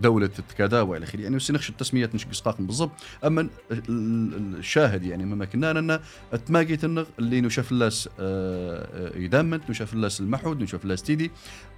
[0.00, 1.20] دولة كذا والى آخره.
[1.20, 2.90] يعني سنخش التسمية نشق سقاق بالضبط.
[3.24, 3.48] أما
[3.88, 6.00] الشاهد يعني ما كنا أن
[6.46, 11.24] تماقيت النغ اللي نشاف اللاس آه، آه، يدامن نشاف اللاس المحود نشاف اللاس تيدي.
[11.24, 11.30] آه،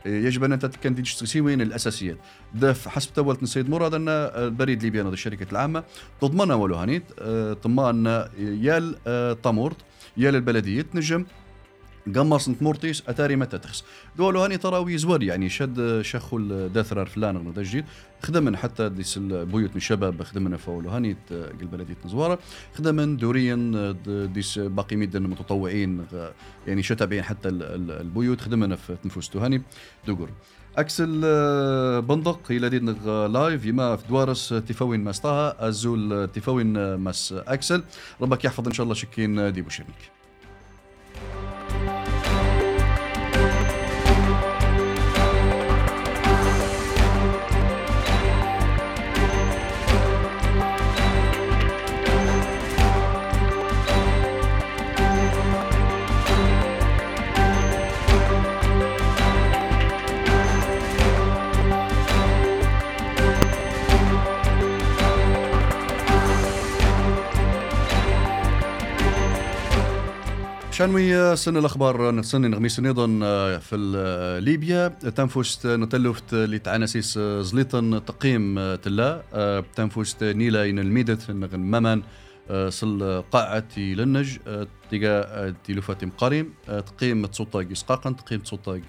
[0.06, 0.52] يجب أن
[0.94, 2.18] تيجي وين الأساسيات.
[2.86, 5.84] حسب تولت نسيد مراد أن البريد الليبي الشركة العامة.
[6.20, 7.12] تضمن ولو هنيت
[7.62, 8.96] طمان يال
[9.42, 9.76] طمورت
[10.16, 11.24] يال البلدية تنجم
[12.14, 13.84] قمص مورتيس أتاري متى تخس؟
[14.16, 17.84] دولو هاني تراوي زوار يعني شد شخو داثرار فلان دا جديد
[18.22, 22.38] خدمن حتى ديس البيوت من الشباب خدمنا فولو هاني قل بلدية نزوارة
[22.78, 26.06] خدمن دوريا ديس باقي ميدن متطوعين
[26.66, 28.40] يعني شتابعين حتى البيوت.
[28.40, 29.62] خدمنا في نفوس هاني
[30.06, 30.30] دوغور.
[30.76, 31.20] أكسل
[32.02, 32.90] بندق إلى دين
[33.32, 37.82] لايف يما في دوارس تفوين ماستاها أزول تفوين ماس أكسل.
[38.20, 40.15] ربك يحفظ إن شاء الله شكين ديبو شريك.
[70.86, 74.88] شانوي سن الأخبار نتسنى نغميس أيضا آه، في آه، ليبيا.
[74.88, 79.22] تنفست نتلفت لتعناسيس آه، زليطن تقييم تلا.
[79.76, 82.02] تنفست نيلا ين الميدت مامان
[82.68, 84.38] سل قاعة لنج
[84.90, 88.80] تيجا تيلوفات مقاريم تقييم تصوتا جسقاقا تقييم تصوتا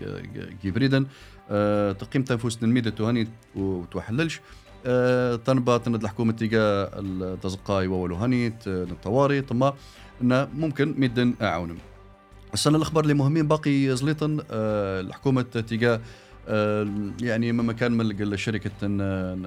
[0.63, 1.05] جبريدا
[1.99, 4.41] تقييم تنفست الميدة تهاني وتوحللش.
[5.45, 9.69] تنبات الحكومة تيجا التزقاي وولوهاني الطوارئ ثم
[10.21, 11.77] إنه ممكن ميدن اعاونم
[12.53, 16.01] السنة الأخبار اللي مهمين باقي زليطن آه، الحكومة تيجا
[16.49, 16.87] آه،
[17.21, 18.87] يعني مما كان من شركة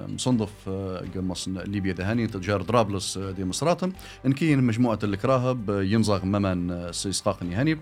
[0.07, 0.69] مصنف
[1.15, 3.91] قمص ليبيا دهاني تجار درابلس دي مصراتم
[4.25, 7.77] إن كاين مجموعة الكراهب ينزغ ممان سيسقاق نهاني.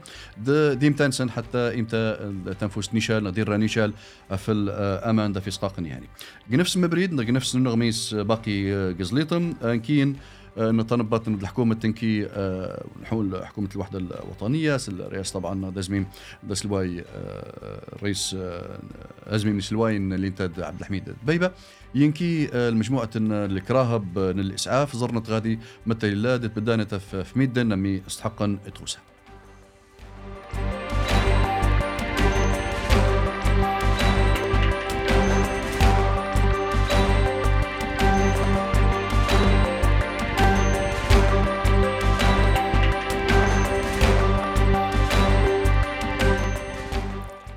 [0.73, 3.93] ديم تنسن حتى إمتى تنفس نيشال ندير نيشال
[4.38, 6.08] في الامان في سقاق نهاني.
[6.52, 10.15] نفس مبريد نفس النغميس باقي قزليتم كاين
[10.59, 14.77] نتنبط ان الحكومة تنكي آه، نحول حكومة الوحدة الوطنية.
[14.89, 16.05] الرئاسه طبعا دازميم
[16.43, 18.79] داسلواي آه، رئيس آه،
[19.27, 21.51] ازمي سلواي اللي انت عبد الحميد بيبه
[21.95, 29.01] ينكي المجموعة الكراهب الإسعاف زرنت غادي متى الله بدانة في ميدن نمي استحقا تغوسها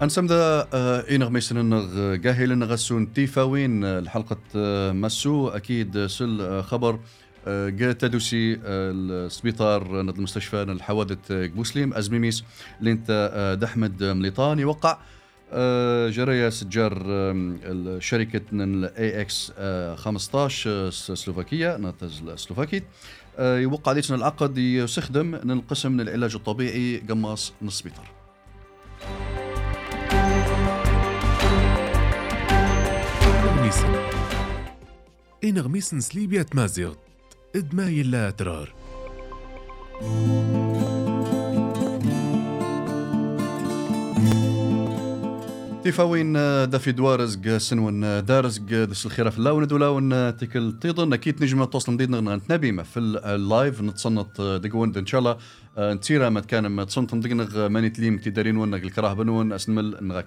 [0.03, 0.69] انسم ذا
[1.11, 4.39] إنغ ميسن إنغ جاهل إنغ غسون تيفاوين الحلقة
[4.93, 5.49] مسو.
[5.49, 6.99] أكيد سل خبر
[7.47, 12.45] جا تدوسي السبيطار المستشفى الحوادث بوسليم أزميميس
[12.81, 14.59] لينتا دحمد مليطان.
[14.59, 14.99] يوقع
[16.09, 16.95] جريا سجار
[17.99, 19.53] شركة الاي إكس
[19.97, 22.85] 15 سلوفاكية نتز سلوفاكيت
[23.39, 28.22] يوقع ليتنا العقد يستخدم القسم العلاج الطبيعي قماص السبيطار
[35.45, 36.95] إنغميسن سليبيا تمازيغ
[37.57, 38.75] إدماي لا ترار.
[45.85, 46.33] تيفاوين
[46.71, 51.13] دافي دوارزق سنون دارزق دس الخيرة في اللون دولاون تيكل تيضن.
[51.13, 55.37] أكيد نجم توصل نديد نتنبيمة في اللايف نتصنت دقوند إن شاء الله.
[55.79, 60.21] نتيرا ما كان ما تصنت ندقنغ ماني تليم تدارين ونق الكراه بنون أسنمل نغا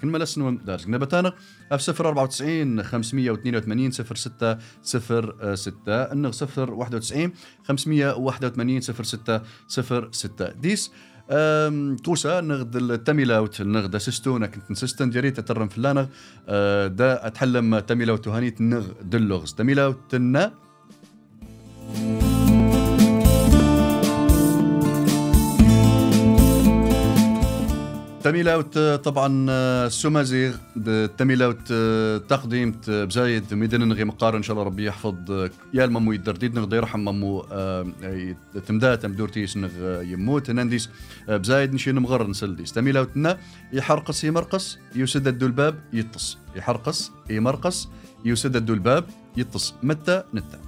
[4.15, 5.93] ستة صفر ستة.
[5.93, 10.49] النغ صفر واحد وتسعين خمسمية واحد وثمانين صفر ستة صفر ستة.
[10.49, 10.91] ديس
[12.03, 16.05] توسا نغد التميلاوت نغد اسستونا كنت نسستن جريت ترم فلانغ
[16.47, 20.53] أه، دا أتحلم تميلاوت هانيت نغ دلغز تميلاوت نا
[28.25, 30.55] تميلاوت طبعا سومازيغ
[31.17, 31.73] تميلاوت
[32.29, 35.31] تقديم بزايد ميدن نغي مقارن إن شاء الله ربي يحفظ
[35.73, 37.45] يا الممو يدرديد نغ يرحم ممو
[38.67, 40.89] تمدا تمدورتيس نغ يموت ننديس
[41.27, 43.37] بزايد نشي نمغر نسلديس تميلاوتنا
[43.73, 46.37] يحرقص يمرقص يسدد الباب يطس.
[46.55, 47.89] يحرقص يمرقص
[48.25, 49.03] يسدد الباب
[49.37, 49.73] يطس.
[49.83, 50.59] متى؟ نتا.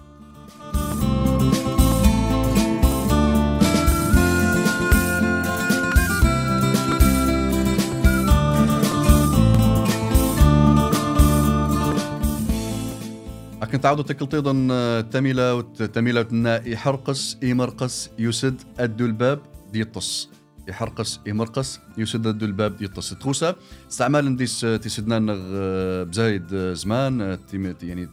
[14.04, 16.28] تكلت أيضا آه، تميلة تميلة
[16.66, 19.40] يحرقص يمرقص يسد أدو الباب
[19.74, 20.30] ديطس
[20.68, 23.56] يحرقص يمرقص يسد ادو الباب ديطس تخوسا
[23.92, 27.40] استعمال نديس آه، تيسدنا آه، بزايد زمان
[27.84, 28.10] يعني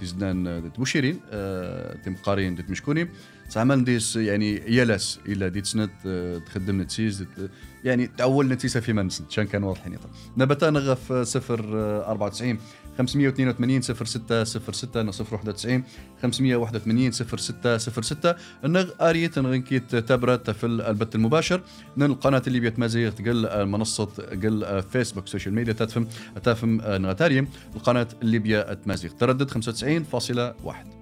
[0.00, 1.20] تيسدنا تبوشيرين
[2.04, 2.66] تيم قارين ديت
[3.48, 5.90] استعمال نديس يعني يلس الا ديت سنت
[6.46, 7.24] تخدم نتسيز
[7.84, 9.88] يعني تعول نتيسة في منسن شان كان واضح
[10.36, 11.60] نبتا نغف صفر
[12.08, 12.58] 94
[12.98, 15.84] 582 06 06 نصفر 91
[16.22, 18.34] 581 06 06
[18.64, 21.62] النغ آريت نغنكيت تبرت في البث المباشر.
[21.96, 24.08] نن القناة اللي بيت مازيغ تقل منصة
[24.42, 26.08] قل فيسبوك سوشيال ميديا تفهم
[26.44, 30.98] تفهم نغتاريم القناة الليبيا تمازيغ تردد 95.1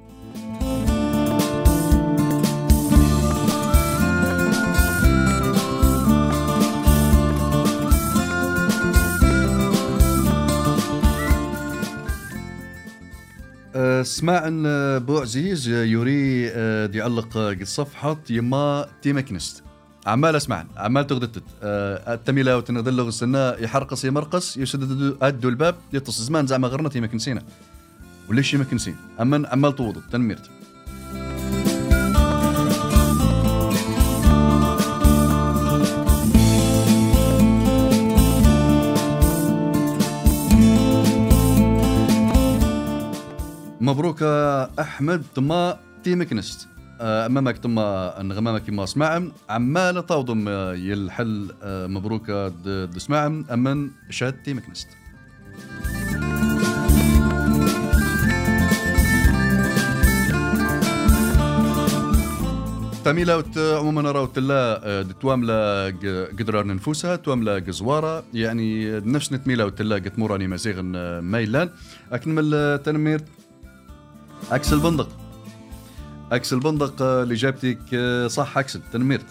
[13.77, 14.62] اسمع ان
[14.99, 19.66] بو عزيز يوري آه، يعلق الصفحة يما تيمكنست.
[20.07, 26.46] عمال أسمع عمال تغدتت آه، التميلة وتنغدلغ السنة يحرقص يمرقص يسدد ادو الباب يطس زمان
[26.46, 27.42] زعما غرنا تيمكنسينا
[28.28, 30.50] وليش يمكنسين أما عمال توضد تنميرت
[43.80, 44.22] مبروك
[44.78, 52.30] أحمد تما تيمكنست آه، أمامك تما انغمامك كما سمعم عمال طاوضم يلحل آه، مبروك
[52.94, 54.88] دسمعم أمن شاد تيمكنست
[63.05, 65.86] تميلا عموما راهو تلا تواملا
[66.38, 68.24] قدرار نفوسها تواملا قزوارة.
[68.34, 71.70] يعني نفس نتميلا وتلا قد موراني مزيغن ميلان.
[72.12, 73.20] أكمل تنمير
[74.51, 75.09] عكس البندق
[76.33, 77.79] عكس البندق اللي جابتك
[78.27, 79.24] صح عكس تنميرت.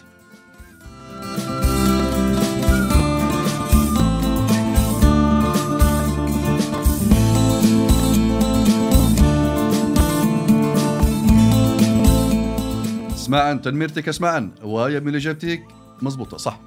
[13.16, 15.64] اسمعا تنميرتك اسمعا ويا من إجابتك.
[16.02, 16.60] مزبوطة صح.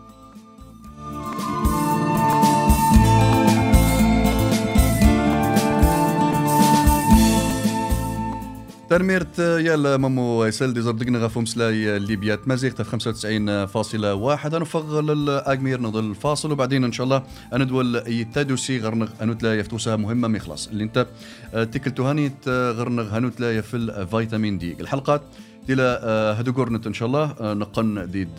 [8.91, 16.53] ترميرت يا مامو يسال دي زردقنا غفو مسلاي ليبيا تمازيغ 95.1 نفغ للاجمير نضل الفاصل
[16.53, 17.23] وبعدين إن شاء الله
[17.55, 21.07] اندول يتادوسي غرنغ انوتلا يفتوسها مهمة مخلص اللي أنت
[21.53, 24.77] تكل تهانيت غرنغ هنوتلا في الفيتامين دي.
[24.81, 25.23] الحلقات
[25.71, 26.01] إلى
[26.39, 28.31] هدو قرنت إن شاء الله آه، نقن ديد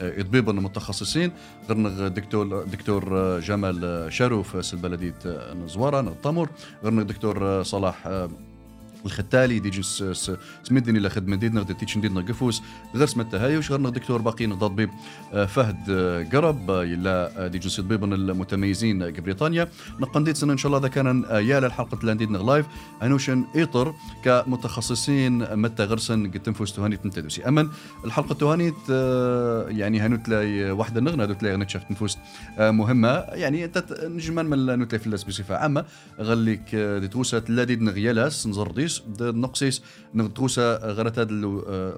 [0.00, 1.32] اطبيب المتخصصين.
[1.68, 5.14] غرنغ دكتور دكتور جمال شاروف سلبلديد
[5.64, 6.48] نزوارة نطمر
[6.84, 8.26] غرنغ دكتور صلاح
[9.06, 10.04] الختالي دي جنس
[10.62, 12.62] سمدني إلى خدمة ديدنا غدا تيتشن ديدنا قفوس.
[12.94, 14.90] غير سمتها هاي غير دكتور؟ باقي نضاد بيب
[15.32, 19.68] آه، فهد آه، قرب يلا دي جنس طبيب المتميزين بريطانيا
[20.00, 22.66] نقنديت سنه إن شاء الله إذا كان يا الحلقة لانديدنا لايف
[23.02, 23.94] انوشن إيطر
[24.24, 27.68] كمتخصصين متى غرسن قد تنفوس تهانيت نتدوسي اما
[28.04, 28.88] الحلقة تهانيت
[29.78, 32.18] يعني هنوت لاي واحدة نغنى هنوت لاي غنتشاف نفوس
[32.58, 33.08] مهمة.
[33.08, 33.70] يعني
[34.02, 35.84] نجمان من نوت في بصفه عامه
[36.20, 38.89] غليك دي توسات لا ديد نغيالاس نزرديس.
[38.98, 39.82] نقصيس نقصيس
[40.14, 41.30] نغتوسا غرت هذا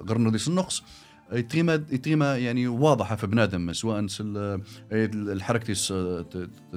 [0.09, 0.83] غرنوديس النقص
[1.31, 4.07] يتريما يتريما يعني واضحة في بنادم سواء
[4.91, 5.73] الحركة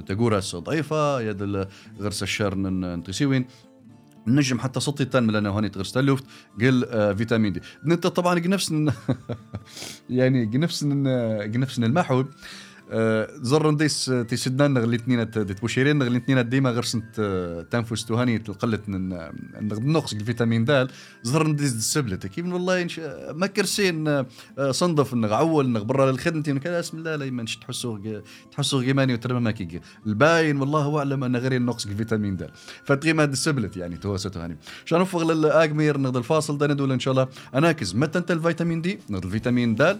[0.07, 1.67] تقورس ضعيفة يد
[1.99, 3.45] غرس الشر نتسيوين
[4.27, 6.23] نجم حتى صوتي تان من لأنه هاني تغرس تلوفت
[6.61, 7.61] قل آه فيتامين دي.
[7.85, 8.73] نت طبعا نفس
[10.09, 12.23] يعني نفس نفس المحو.
[13.41, 17.21] زرن ديس تيسدنا نغ الاثنين تبوشيرين نغ الاثنين ديما غير سنت
[17.71, 20.87] تنفس تهاني تقلت نقص الفيتامين د.
[21.23, 22.87] زرن ديس السبلت كيف والله
[23.33, 24.25] ما كرسين
[24.71, 28.21] صندف نغ عول نغ برا للخدمة كذا اسم الله لا يمنش تحسوا
[28.51, 32.49] تحسوا غيماني وترمى ما كيجي الباين والله أعلم أن غير النقص الفيتامين د.
[32.85, 37.11] فتقيم هذا السبلت يعني توسط تهاني شان نفغ للاجمير نغ الفاصل ده ندول إن شاء
[37.11, 37.27] الله.
[37.55, 39.97] أناكز متى أنت الفيتامين دي نغ الفيتامين د.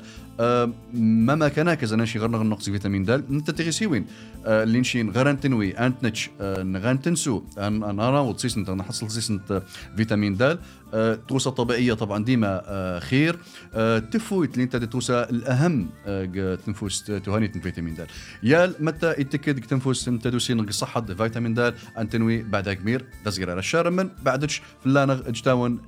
[0.94, 4.06] ما ما كناكز أنا شي غير نغ النقص فيتامين د انت تغيسي وين
[4.46, 9.64] آه لينشين غرانتنوي انتنش آه نغانتنسو ان أنا وتصيس انت نحصل انت
[9.98, 10.60] فيتامين د.
[10.94, 13.40] آه توسة طبيعية طبعا ديما آه خير.
[13.74, 18.08] آه تفويت اللي انت توسة الأهم آه تنفوس تهاني فيتامين د.
[18.44, 23.06] يا متى يتكد تنفوس انت دوسي صحة فيتامين د؟ انتنوي بعد كبير.
[23.26, 24.62] دزغير على الشارع من بعدش.
[24.84, 25.80] فلانغ اجتاون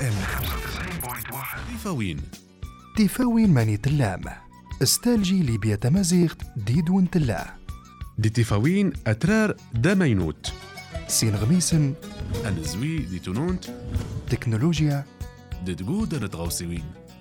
[0.00, 0.26] ديدنا
[1.68, 2.20] تيفاوين
[2.96, 4.20] تيفاوين ماني تلام.
[4.82, 7.54] استالجي ليبيا تمازيغت ديدون تلا.
[8.18, 10.52] دي تيفاوين أترار دامينوت.
[11.08, 11.94] سين غميسن
[12.46, 13.64] الزوي دي تونونت.
[14.30, 15.04] تكنولوجيا.
[15.64, 16.30] دي تقود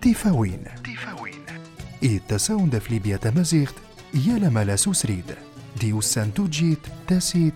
[0.01, 1.39] تيفاوين تيفاوين
[2.03, 3.75] إي تساوند في ليبيا تمازيغت.
[4.13, 5.35] يالا مالا سوسريد.
[5.81, 7.55] ديو سانتوجيت تاسيت.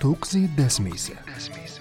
[0.00, 1.12] توقزي داسميس.
[1.26, 1.80] داسميس.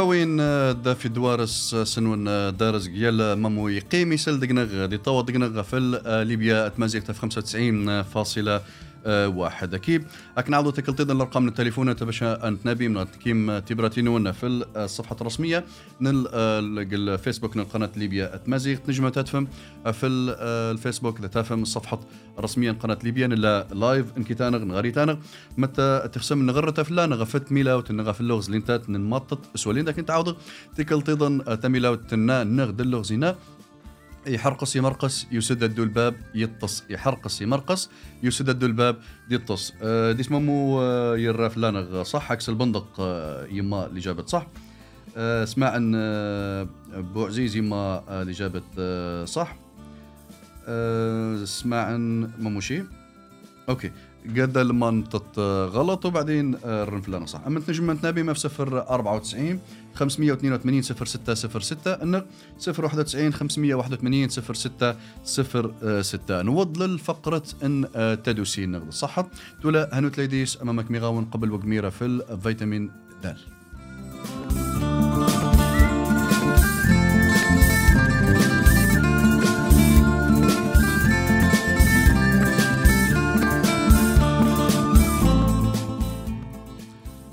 [0.00, 0.36] تيفاوين
[0.82, 2.24] دا في دوارس سنون
[2.56, 8.62] دارس قيال مامو يقيم يسل دقنغ دي طوى دقنغ في ليبيا تمازيغ في 95.1 آه،
[9.06, 9.74] واحد.
[9.74, 10.04] أكيد
[10.38, 14.46] اك نعاودوا تكلتيد الأرقام التليفون أنت نبي من كيم تبراتينونا في
[14.76, 15.64] الصفحة الرسمية
[16.00, 16.26] نل
[16.92, 19.48] الفيسبوك نل قناة ليبيا تمازيغ تنجم تفهم
[19.92, 22.00] في الفيسبوك إذا تفهم الصفحة
[22.38, 25.16] الرسمية قناة ليبيا نلا لايف انكيتانغ نغاريتانغ
[25.58, 30.36] متى تخسم نغرت فلا نغفت ميلا وتنغا في اللغز لينتات نمطط سوالين داك تعاود
[30.76, 33.36] تكلتيضا تميلا وتنا نغد اللغزينا
[34.26, 37.90] يحرقص يمرقص يسدد الباب يطص يحرقص يمرقص
[38.22, 38.96] يسدد الباب
[39.30, 40.38] يطص آه دي اسمه
[40.82, 44.46] آه يرى فلانغ صح عكس البندق آه يما اللي جابت صح.
[45.16, 48.02] آه اسمع أن آه بو عزيز يما
[48.78, 49.56] آه صح.
[51.42, 52.82] اسمع أن مموشي
[53.68, 53.90] أوكي.
[54.26, 59.60] قد المنطق غلط وبعدين الرنفلانة صح أما تنجم تنابي في صفر 94
[59.94, 62.26] 582 06 06 انك
[62.68, 64.94] 091 581 06
[66.02, 67.86] 06 نوض للفقرة إن
[68.24, 69.30] تدوسي نغض الصحة.
[69.62, 72.90] تولا هنوت ليديس أمامك ميغاون قبل وقميرة في الفيتامين
[73.24, 73.59] د.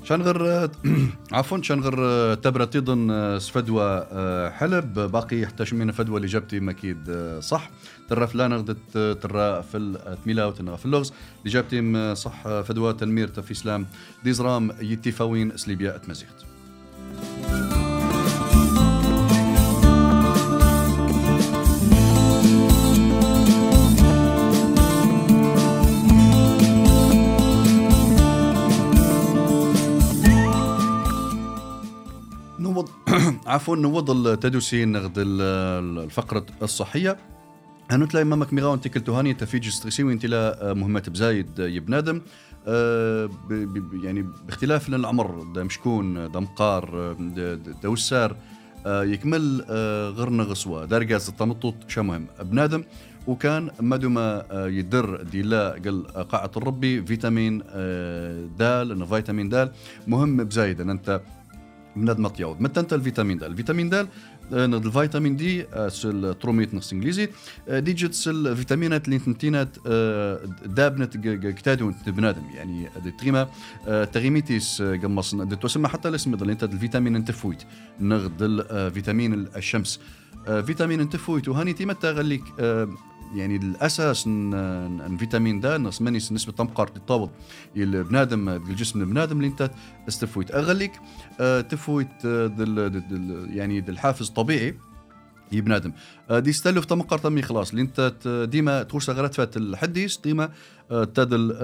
[0.08, 0.70] شان غير
[1.32, 4.06] عفوا شان غير تبرة تيضن سفدوى
[4.50, 4.98] حلب.
[4.98, 7.70] باقي يحتاج من فدوى اللي جبتي مكيد صح.
[8.08, 11.12] ترى فلان غدت ترى في التميلا وتنغى في اللغز.
[11.38, 13.86] اللي جبتي صح فدوى تنمير في إسلام.
[14.24, 16.44] ديزرام يتفاوين سليبيا اتمزيغت
[33.46, 37.16] عفوا نوض التدوسين نغد الفقرة الصحية.
[37.90, 42.22] هنو تلاقي مامك ميغاون تيكل توهاني تفيج ستريسي وأنت لا مهمات بزايد يبنادم
[42.66, 43.30] أه
[44.02, 47.12] يعني باختلاف العمر دا مشكون دا مقار
[47.82, 48.36] دا وسار.
[48.86, 52.26] أه يكمل أه غير نغسوا دارجاز التمطط شا مهم.
[52.42, 52.84] بنادم
[53.26, 57.58] وكان مدوما يدر ديلا قال قاعة الربي فيتامين
[58.58, 59.72] دال فيتامين دال.
[60.06, 61.20] مهم بزايد إن أنت
[62.00, 63.44] بنادم يعوض متى انت الفيتامين د.
[63.44, 64.08] الفيتامين د
[64.52, 67.28] الفيتامين دي سل تروميت نقص إنجليزي.
[67.68, 69.68] دي جت الفيتامينات اللي تنتينات
[70.66, 71.16] دابنت
[71.58, 72.42] كتادو بنادم.
[72.54, 72.88] يعني
[73.18, 73.48] تغيما
[74.12, 75.34] تغيميتيس قمص.
[75.34, 77.62] تسمى حتى الاسم اللي انت الفيتامين أنت فويت.
[78.00, 80.00] نغد الفيتامين الشمس.
[80.46, 81.48] فيتامين أنت فويت.
[81.48, 82.42] وهاني تيمتا غليك
[83.34, 87.30] يعني الاساس ان فيتامين د نص مانيس نسبة تمقر تطاوض
[87.76, 89.70] البنادم الجسم البنادم اللي أنت
[90.08, 90.54] استفويت.
[90.54, 90.92] اغليك
[91.40, 94.74] آه، تفويت آه، دل دل يعني الحافز طبيعي
[95.52, 95.92] بنادم
[96.30, 98.12] آه، دي ستلف تمقر تمي خلاص اللي أنت
[98.50, 100.50] ديما تخش غرات فات الحديث ديما
[100.90, 101.54] تدل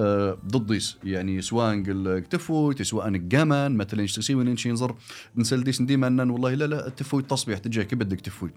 [0.47, 1.83] ضديس يعني سواء
[2.21, 4.95] تفوت سواء الجمان مثلا تسوي وين ينظر
[5.37, 8.51] نسأل ديس ديما والله لا لا تفوت تصبيح كي بدك تفوت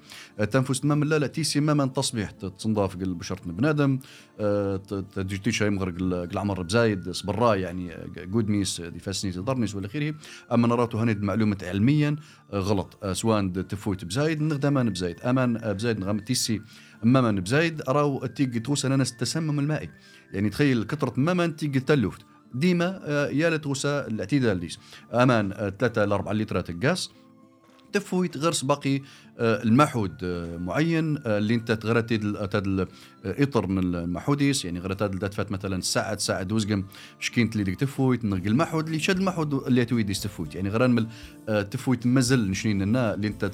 [0.51, 3.99] تنفس تمام لا لا تيسي ماما تصبيح تنضاف قل بشرط بنادم
[5.15, 10.15] تجي تيشا يمغر العمر بزايد صبرا يعني جود ميس فاسنيس ضرنيس والى آخره.
[10.53, 12.15] أما نراتو هني معلومة علميا
[12.53, 13.05] غلط.
[13.11, 15.20] سواء تفوت بزايد نغدمان بزايد.
[15.22, 16.61] آمان بزايد تيسي
[17.03, 19.89] ماما بزايد راو تيجي توصل أنا التسمم المائي
[20.33, 22.21] يعني تخيل كثرة ماما تيجي تلوفت
[22.53, 24.79] ديما آه، يا لتوسى الاعتدال ديس.
[25.13, 27.11] أمان 3 ل 4 لترات الغاز.
[27.93, 29.01] تفويت غرس باقي
[29.39, 32.13] آه، المحود آه، معين اللي انت تغرت
[32.51, 32.87] تاد
[33.25, 36.83] الاطر من المحوديس يعني غرت دات مثلا ساعة ساعة دوزقم
[37.19, 40.55] شكينت اللي تفويت نرق المحود اللي شد المحود اللي تويدي تفويت.
[40.55, 41.07] يعني غران من
[41.63, 43.51] تفويت مزل نشنين اللي انت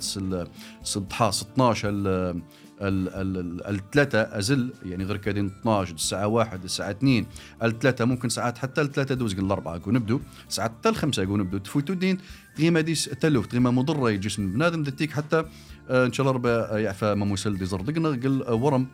[0.84, 2.42] صدحا 16
[2.84, 7.26] الثلاثة أزل يعني غير كادين 12 الساعة 1 الساعة 2
[7.64, 10.20] الثلاثة ممكن ساعات حتى الثلاثة دوز الأربعة يقول نبدو
[10.50, 11.58] ساعات حتى الخمسة يقول نبدو.
[11.58, 12.18] تفوتوا الدين
[12.60, 15.44] غيما ديس تلوف غيما مضرة جسم بنادم دتيك حتى
[15.90, 18.88] آه، إن شاء الله ربا يعفى ما مسل دي زردقنا قل ورم.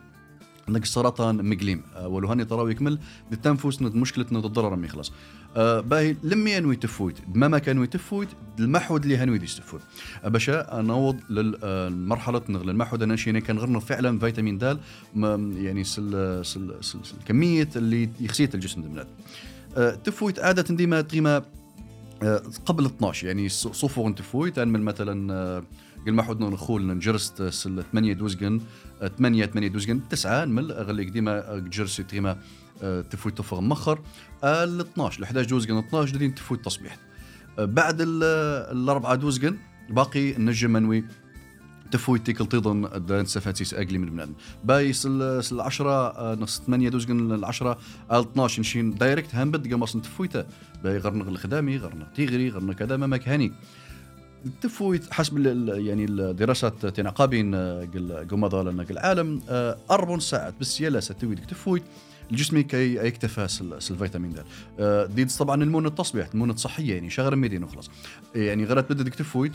[0.69, 1.83] انك السرطان مقليم.
[1.95, 2.99] آه، ولو هاني تراوي يكمل
[3.31, 5.11] التنفس مشكلتنا الضرر رمي خلاص
[5.55, 9.39] آه باهي لمي انوي تفويت ما كانوا تفويت المحود اللي هنوي
[10.23, 14.79] آه باشا نوض للمرحلة نغل المحود أنا شيني كان غرنا فعلا فيتامين د
[15.57, 18.81] يعني سل سل سل سل كمية اللي يخسيت الجسم
[19.77, 21.01] آه تفويت عادة ديما
[22.23, 25.63] آه قبل 12 يعني صفور تفويت من مثلا آه
[26.07, 28.61] قل ما حدنا نخول نجرست سل 8 دوزجن
[29.17, 32.37] 8 8 دوزجن 9 نمل غليك ديما جرسي تيما
[32.83, 33.99] آه، تفوت تفغ مخر.
[34.43, 36.97] ال 12 ل 11 دوزجن 12 دين تفوت تصبيح
[37.57, 38.23] بعد ال-
[38.77, 39.57] الأربعة دوزقن
[39.89, 41.03] باقي النجم منوي
[41.91, 44.33] تفوي تيكل تيضن دان سفاتيس أقلي من بنادم
[44.63, 47.71] بايس ال 10 نص 8 دوزقن ال 10
[48.11, 50.45] ال 12 نشين دايركت هم بد قمص تفويته.
[50.83, 53.53] باي غرنا الخدامي غرنا تيغري غرنا كذا ما مكاني
[54.61, 55.37] تفويت حسب
[55.67, 61.83] يعني الدراسات تاع قابين قل قمضة لنا العالم آه، أربع ساعات بس يلا ستويدك تفويت
[62.31, 63.47] الجسم كي يكتفى
[63.91, 64.43] الفيتامين د.
[64.79, 67.89] آه، ديد طبعا المون التصبيح المون الصحيه يعني شغل ميدين وخلاص.
[68.35, 69.51] يعني غيرت بدك تفويت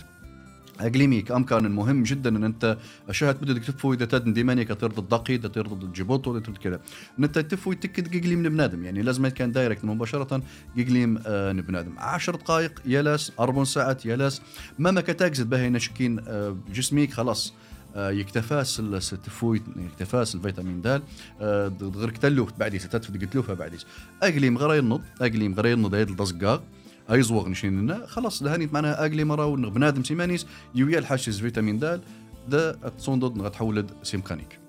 [0.80, 2.78] اقليميك امكان مهم جدا إن أنت
[3.10, 6.80] شهد بدك تفوي إذا تدن ديمانيك ترضى الدقي إذا ترضى الجبوتو إذا كذا.
[7.18, 10.42] إن أنت تفوي تكد قليم من بنادم يعني لازم كان دايركت مباشرة
[10.76, 14.42] قليم آه من بنادم 10 دقائق يلاس أربع ساعات يلاس.
[14.78, 17.54] ما ما كتاكزد باهي نشكين آه جسميك خلاص
[17.96, 21.02] آه، يكتفاس ال- التفويت يكتفاس الفيتامين د
[21.40, 23.76] آه، غير كتلوف بعدي ستات قتلوفها بعدي
[24.22, 26.62] اقليم غير ينض اقليم غير ينض هيد الدزقاق
[27.10, 32.00] أي زوغ نشين لنا خلاص لهاني معناها اقلي ونغ بنادم سيمانيس يويا الحاشز فيتامين د
[32.48, 34.63] ده تصوندد نغ تحولد سيمكانيك.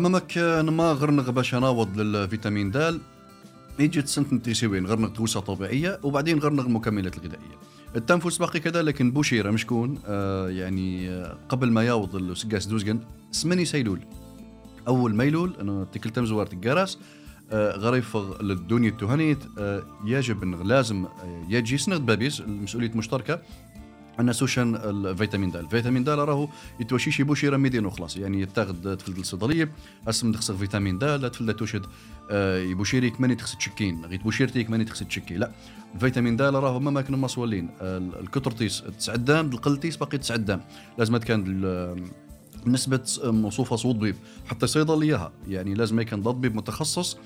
[0.00, 3.00] أمامك نما غير نغ باش نعوض للفيتامين د
[3.78, 7.56] يجي سنت نتيسيوين غير نغ توسع طبيعية وبعدين غير نغ المكملات الغذائية.
[7.96, 13.64] التنفس باقي كذا لكن بوشيرة مشكون آه يعني آه قبل ما يعوض السقاس دوزجن سمني
[13.64, 14.00] سيلول.
[14.88, 16.98] أول ميلول أنا تكل تمزوار الجرس
[17.50, 23.42] آه غريفغ للدنيا التهنيت آه يجب لازم آه يجي سنغ بابيس المسؤولية مشتركة
[24.20, 25.56] أن سوشن الفيتامين د.
[25.56, 26.48] الفيتامين د راهو
[26.80, 28.16] يتوشيش يبوشي رميدين وخلاص.
[28.16, 29.72] يعني يتاخذ تفلد الصيدليه
[30.08, 31.86] أسم تخسر فيتامين د لا تفلد توشد
[32.30, 35.50] آه، يبوشيريك ماني تخسد تشكين غيت بوشيرتيك ماني تخسد تشكي لا
[35.94, 37.70] الفيتامين د راهو ما كان مصولين.
[37.80, 40.60] الكترتيس تسعدام القلتيس باقي تسعدام
[40.98, 41.40] لازم كان
[42.66, 44.16] نسبة موصوفة صوت بيب
[44.46, 47.16] حتى صيدليها يعني لازم يكون ضد متخصص.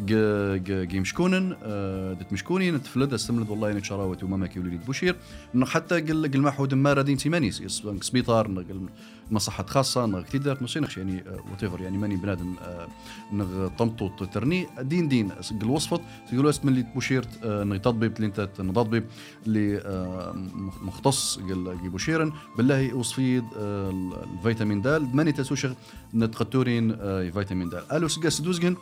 [0.00, 5.16] جي مشكونن آه، دت مشكونين تفلد استملد والله ان شراوت وما ماكي وليد بوشير.
[5.54, 8.88] إنه حتى قل قل محود ما رادين تيمانيس يس- سبيطار قل
[9.30, 12.88] مصحة خاصة نغ كتير مسينخش يعني وات يعني ماني بنادم آه،
[13.32, 14.66] نغ طمطوط ترني.
[14.80, 15.30] دين دين
[15.62, 19.04] قل وصفت تقولوا اسم اللي بوشيرت آه، نغ تطبيب اللي انت نضبيب
[19.46, 22.32] اللي آه، مخ- مختص قل بوشيرن.
[22.58, 23.90] بالله وصفيد آه،
[24.38, 25.72] الفيتامين د ماني تسوشغ
[26.14, 27.82] نتقتورين آه، فيتامين د.
[27.92, 28.76] ألو سقاس دوزجن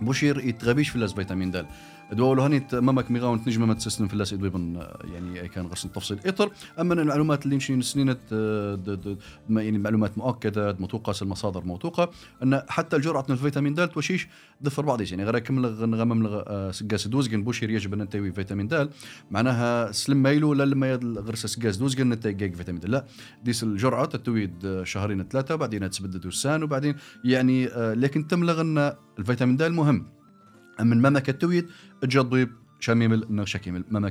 [0.00, 1.66] بوشير يتغبيش في فيتامين د
[2.12, 6.50] دولو هاني مامك ميغاون تنجم ما تسسن في اللاس ادويبن يعني كان غرسن تفصيل إطر.
[6.80, 9.16] أما المعلومات اللي نشين سنينت آه،
[9.50, 12.10] يعني معلومات مؤكدة موثوقه المصادر موثوقه
[12.42, 14.28] أن حتى الجرعة من الفيتامين د توشيش
[14.62, 16.42] ضفر بعضيش يعني غير كمل نغمم
[16.72, 18.90] سقاس دوزجن بوشير يجب أن انت فيتامين د.
[19.30, 22.86] معناها سلم مايلو لا لما غرس سقاس دوزجن انت جيج فيتامين د.
[22.86, 23.04] لا
[23.44, 26.94] ديس الجرعة تتويد آه، شهرين ثلاثة وبعدين تسبدد السان وبعدين
[27.24, 30.15] يعني آه، لكن تملغ أن الفيتامين د المهم.
[30.80, 31.70] من ماما كتويد
[32.04, 32.50] الجضيب
[32.80, 34.08] شاميمل نغ شكيمل ماما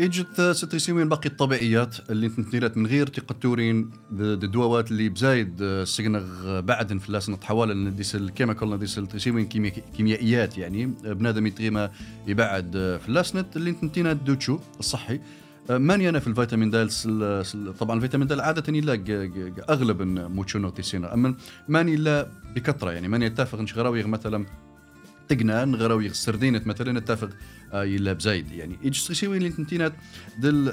[0.00, 3.90] اجت ستريسيوين باقي الطبيعيات اللي تنتيرات من غير تقتورين
[4.20, 10.86] الدواوات اللي بزايد السجنغ بعد في اللاس نتحول ديس الكيميكال ديس التريسيوين كيميا- كيميائيات يعني
[11.04, 11.90] بنادم يتغيما
[12.26, 12.70] يبعد
[13.02, 15.20] في اللاسنت اللي تنتينا الدوتشو الصحي.
[15.70, 18.94] ماني أنا في الفيتامين د سل- سل- طبعا الفيتامين د عادة لا
[19.70, 21.34] أغلب موتشو نوتيسينا أما
[21.68, 24.44] ماني لا بكثرة يعني ماني اتفق نشغراوي مثلا
[25.30, 27.30] تقنان غراوي السردينة مثلا اتفق
[27.72, 28.52] آه، يلا بزايد.
[28.52, 29.92] يعني إيش تسوي اللي تنتينات؟
[30.38, 30.64] دل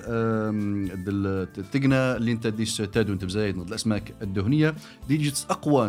[1.05, 4.76] دل تقنى اللي انت ديس تادو انت بزايد نض الأسماك الدهنية.
[5.08, 5.88] دي جت أقوى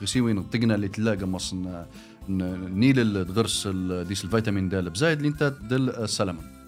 [0.00, 1.84] تسوي التقنى اللي تلاقى مص ن-
[2.28, 6.59] ن- نيل الغرس ال- ديس الفيتامين د بزايد اللي انت دل السلامه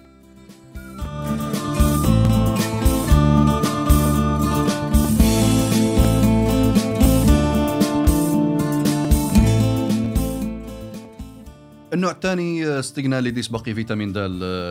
[11.93, 14.18] النوع الثاني استقنا اللي باقي فيتامين د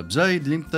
[0.07, 0.43] بزايد.
[0.43, 0.75] اللي انت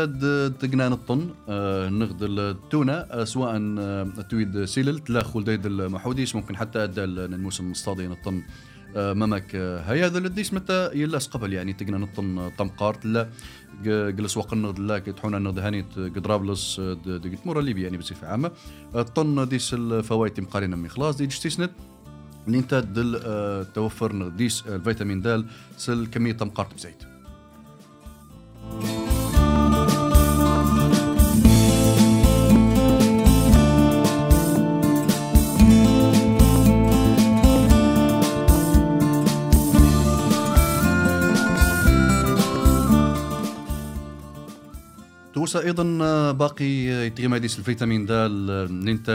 [0.60, 6.84] تقنا نطن آه، نغد التونة آه، سواء آه، تويد سيلل تلاخل دايد المحوديس ممكن حتى
[6.84, 8.42] ادى الموسم المصطادي نطن
[8.96, 10.06] مامك هيا.
[10.06, 13.30] هذا الديس متى يلاس قبل يعني تقنا نطن طمقارت لا
[13.84, 18.52] جلس وقت النغد لا كتحونا النغد هانيت قدرابلس دقيت مورا ليبيا يعني بصفه عامة.
[18.96, 21.26] الطن ديس الفوائد مقارنه من خلاص دي
[22.48, 25.46] اللي انت دل آه، توفر ديس الفيتامين د
[25.78, 27.04] سل كمية تمقارت بزيت.
[45.44, 46.66] توسا أيضا آه، باقي
[47.08, 49.10] يتغيماديس الفيتامين د اللي انت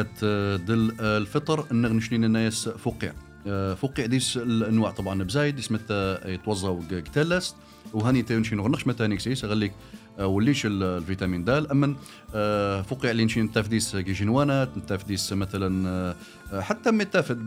[0.66, 1.64] دل آه، الفطر.
[1.72, 3.14] نغنشنين الناس فوقيا
[3.46, 7.56] آه، فوقيا ديس الأنواع طبعا بزايد ديس متى يتوزع كتلست
[7.92, 9.72] وهاني تيونشي نغنقش متى نكسيس غليك
[10.18, 11.50] وليش الفيتامين د.
[11.50, 11.94] اما
[12.82, 16.14] فوقيا اللي نشين تافديس جينوانات تافديس مثلا
[16.52, 17.46] حتى متافد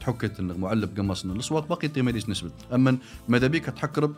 [0.00, 2.98] تحكت معلب قمص الأسواق باقي تيماديس نسبه اما
[3.28, 4.14] ماذا بيك تحكرب؟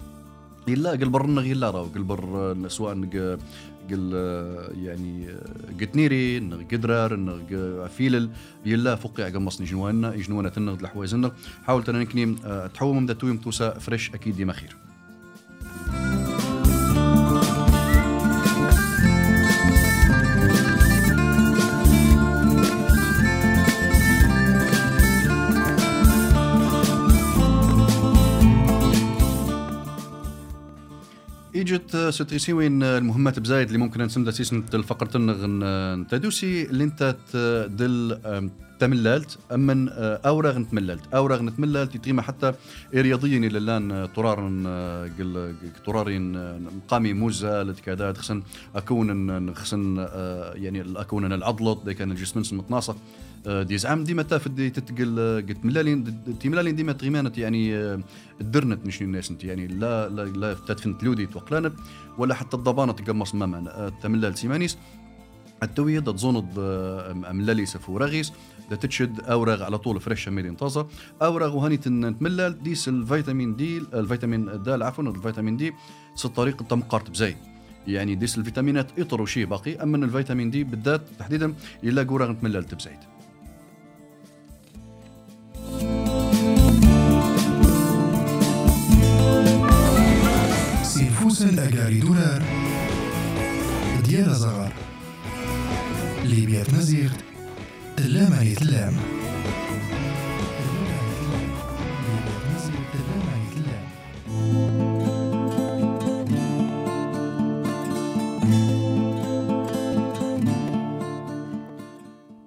[0.68, 2.94] يلا قلبر نغ يلا راو قلبر سواء
[3.90, 4.12] قل
[4.82, 5.28] يعني
[5.80, 7.38] قتنيري نغ قدرار نغ
[7.86, 8.30] فيلل
[8.66, 11.26] يلا فوقي قمصني جنوانا جنوانا تنغ الحوايز
[11.64, 12.36] حاول تنكني
[12.74, 14.76] تحول من تويم توسا فريش أكيد ديما خير.
[31.60, 37.16] اجت ستريسي وين المهمات بزايد اللي ممكن نسمى سيسن الفقرة النغ تدوسي اللي انت
[37.70, 38.18] دل
[38.78, 39.38] تمللت.
[39.52, 39.88] اما
[40.26, 42.52] اوراغ نتمللت اوراغ نتمللت يتقيم حتى
[42.94, 44.38] رياضيا إلى الآن طرار
[45.18, 45.54] قل
[45.86, 46.32] طرارين
[46.76, 48.42] مقامي موزة لتكادا خصن
[48.76, 50.06] اكون خصن
[50.54, 52.96] يعني اكون العضلات دي كان الجسم متناسق.
[53.46, 57.74] دي زعم ديما تافد تتقل قلت ملالين تي ملالين ديما تغيمانت يعني
[58.40, 61.74] الدرنت مش الناس انت يعني لا لا لا تدفن تلودي توقلانت
[62.18, 64.78] ولا حتى الضبانة تقمص ماما تملال سيمانيس
[65.62, 66.58] التوية تزوند
[67.32, 68.32] ملالي سفو رغيس
[68.70, 70.86] تتشد أوراغ على طول فريش ميلين طازه
[71.22, 75.72] أوراغ وهاني تملل ديس الفيتامين دي الفيتامين د عفوا الفيتامين دي
[76.36, 77.36] طريقه تمقارت بزايد
[77.86, 82.98] يعني ديس الفيتامينات اطروا شيء باقي أما الفيتامين دي بالذات تحديدا إلا قوراغ تملل تبزايد
[91.36, 92.42] سيفوس الأقاري دولار.
[94.04, 94.72] ديال زغار
[96.24, 97.24] ليبيا مزيغت
[97.98, 98.32] اللام.
[98.42, 98.96] يتلام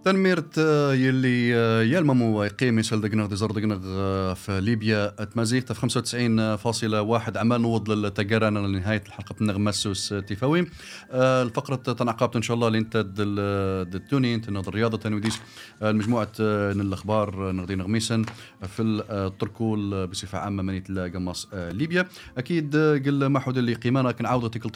[0.09, 5.07] تنميرت آه، يلي آه، يلممو يقيم يسال دقنغ ديزر دقنغ آه، في ليبيا.
[5.07, 9.35] تمازيغ في 95.1 عمال نوض للتقارن لنهاية الحلقة.
[9.41, 10.65] النغم مسوس تيفاوي.
[11.13, 12.69] الفقرة تنعقبت إن شاء الله.
[12.69, 15.39] لين تد التوني إنت نض الرياضة تنوديس
[15.83, 18.25] المجموعة الأخبار نغدي نغميسن.
[18.67, 22.07] في التركول بصفة عامة منيت قمص ليبيا.
[22.37, 24.69] أكيد قل ما حد اللي قيمانا عودة تيكل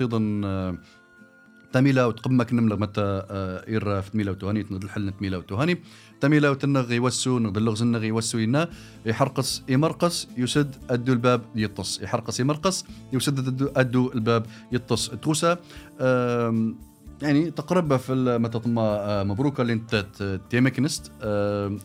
[1.74, 5.78] تميلا وتقمك نملا متى آه، إير في تميلا وتهاني تنض الحل تميلا وتهاني
[6.22, 8.70] تميلا وتنغ يوسو نغ اللغز النغ يوسو ينا
[9.06, 12.02] يحرقص يمرقص يسد أدو الباب يطص.
[12.02, 15.10] يحرقص يمرقص يسد أدو, الباب يطص.
[15.10, 15.58] توسا
[17.22, 20.06] يعني تقرب في متى آه، مبروكة اللي انت
[20.50, 21.12] تيمكنست.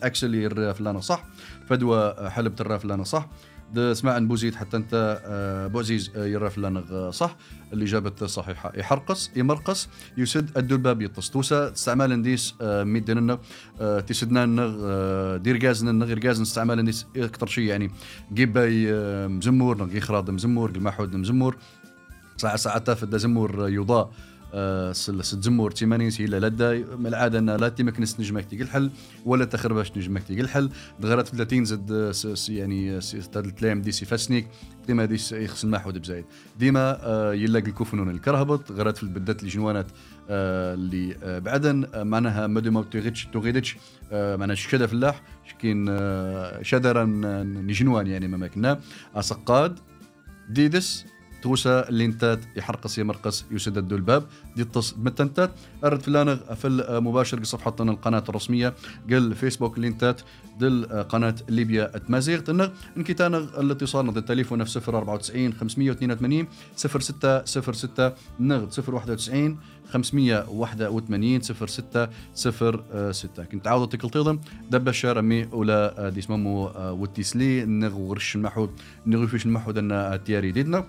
[0.03, 1.23] اكسلي فلانا صح.
[1.67, 3.29] فدوى حلب ترى فلانا صح.
[3.77, 7.35] اسمع عن بوزيد حتى انت آه، بوزيز آه، يرى فلانغ صح؟
[7.73, 8.71] الإجابة صحيحة.
[8.75, 13.39] يحرقص يمرقص يسد الدلباب يطس توسا استعمال نديس آه، ميدنا
[14.07, 17.91] تسدنا دير غازنا نغ غازن استعمال نديس أكثر شيء يعني
[18.33, 18.93] جيباي
[19.27, 21.57] مزمور نغ يخراض مزمور المحود مزمور
[22.37, 24.11] ساعة ساعة تافد زمور يضاء.
[25.21, 28.91] ستزمور تيمانيس هي لدى العادة أن لا تيمكنس نجمك الحل
[29.25, 30.69] ولا تخرباش نجمك الحل.
[30.99, 32.13] دغرات 30 زد
[32.49, 32.99] يعني
[33.35, 34.47] التلام دي سي فاسنيك
[34.87, 36.25] ديما دي يخص المحود بزايد.
[36.59, 39.87] ديما آه، يلاقي الكوفنون الكرهبط غرات في البدات الجنوانات
[40.29, 43.77] آه، اللي آه، بعدا معناها مدو ما تغيدش تغيدش
[44.11, 45.85] معناها شكدا فلاح شكين
[46.61, 47.05] شدرا
[47.43, 48.79] نجنوان يعني ما ماكنا
[49.15, 49.79] اسقاد
[50.49, 51.05] ديدس
[51.41, 54.23] توسا لينتات يحرقس يمرقس يسدد الباب.
[54.55, 55.51] دي التص متنتات.
[55.83, 58.73] أرد فلانغ في المباشر صفحتنا القناة الرسمية.
[59.09, 60.21] قل فيسبوك لينتات
[60.59, 69.57] دل قناة ليبيا تمازيغ تنغ انكتانغ الاتصال نض التليفون في 094 582 0606 نغد 091
[69.89, 73.95] 581 06 06 كنت عاود
[74.69, 77.65] دب الشارع مي ولا دي اسمه وتيسلي.
[77.65, 78.69] نغ ورش المحود
[79.05, 80.85] نغ فيش المحود ان تياري ديدنا.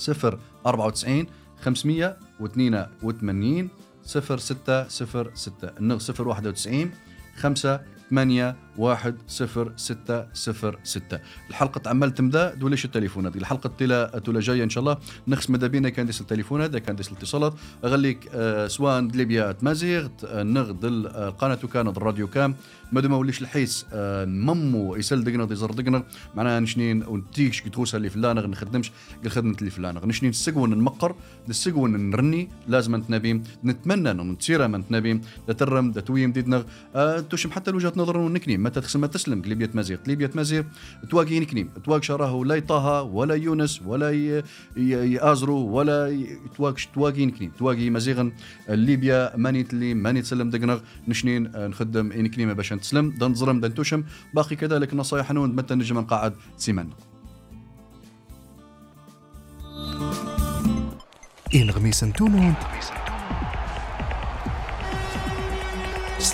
[0.00, 1.26] 0 94
[1.60, 3.70] 582
[4.04, 4.54] 06
[5.34, 6.90] 06 النغ 0 91
[7.36, 7.80] 5
[8.10, 11.18] 8 واحد صفر ستة صفر ستة.
[11.50, 14.96] الحلقة تعمل تمدا دوليش التليفونات الحلقة تلا تلا جاية إن شاء الله.
[15.28, 17.54] نخس مدابينا كان ديس التليفونات كان ديس الاتصالات.
[17.84, 22.54] أغليك آه سواء ليبيا تمازيغ نغد القناة كان الراديو كام
[22.92, 26.04] ما ما وليش الحيس آه ممو يسال دقنا ديزر دقنا
[26.34, 28.92] معناها نشنين ونتيش كتوسا اللي فلانغ نخدمش.
[29.22, 31.14] قال خدمة اللي فلانغ نشنين السقون نمقر
[31.48, 35.20] السقون نرني لازم نتنابيم نتمنى نتسيرا من تنابيم
[35.58, 36.64] ترم تويم ديدنا
[36.94, 38.28] آه توشم حتى وجهة نظر
[38.60, 40.64] ونكني متى تخسم تسلم؟ ليبيا مازيغ ليبيا مازيغ
[41.10, 44.10] تواقي نكنيم تواق شراه لا طه ولا يونس ولا
[44.76, 48.32] يأزرو ولا تواق تواقي نكنيم تواقي مازيغا
[48.68, 50.80] ليبيا ماني تلي ماني تسلم دقنغ.
[51.08, 53.10] نشنين نخدم نكنيم باش نتسلم.
[53.10, 54.04] دن ظلم دن توشم.
[54.34, 55.56] باقي كذلك نصايح نون.
[55.56, 56.90] متى نجم نقعد سيمان.
[61.54, 62.54] إن غميس تونون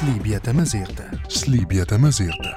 [0.00, 2.56] سليبيا تمازيغتا سليبيا تمازيغتا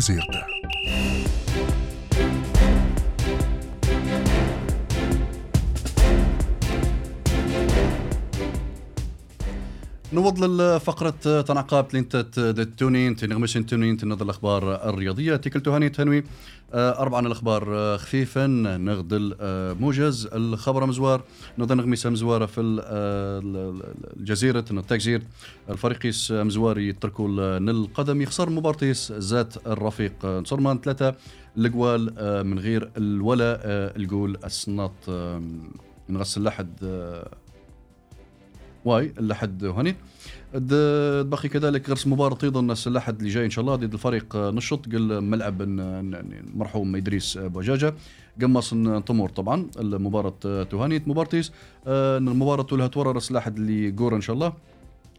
[0.00, 0.59] سليبيا
[10.30, 15.36] تمازيغتا نوض فقرة تنعقاب لينت التونين تنغمش تونين تنظر الأخبار الرياضية.
[15.36, 16.24] تكل تهاني تنوي.
[16.74, 18.46] آه، أربعة الأخبار آه، خفيفا.
[18.46, 20.28] نغدل آه، موجز.
[20.32, 21.22] الخبر مزوار.
[21.58, 22.60] نظن نغميس مزوارة في
[24.20, 25.22] الجزيرة التكزير
[25.70, 27.28] الفريقيس مزواري يتركوا
[27.58, 30.26] القدم يخسر مبارتيس ذات الرفيق.
[30.26, 31.14] نصرمان ثلاثة.
[31.56, 32.02] الجوال
[32.46, 33.60] من غير الولا
[33.96, 34.92] الجول السناط
[36.08, 36.74] نغسل لحد
[38.84, 39.94] واي لحد هوني.
[41.22, 43.76] باقي كذلك غرس مباراة أيضا اللحد اللي جاي إن شاء الله.
[43.76, 45.62] ضد الفريق نشط قل ملعب
[46.54, 47.94] مرحوم إدريس بوجاجه
[48.42, 48.70] قمص
[49.06, 51.52] طمور طبعا المباراة تهانيت مبارتيس
[51.86, 54.52] آه، المباراة لها تورر اللحد اللي جور إن شاء الله.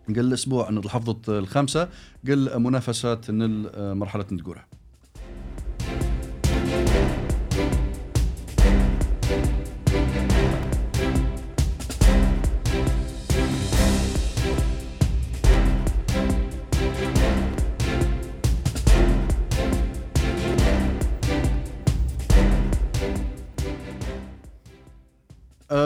[0.09, 1.89] قل الأسبوع ان الحفظة الخامسة
[2.27, 4.65] قل منافسات مرحلة نتقورها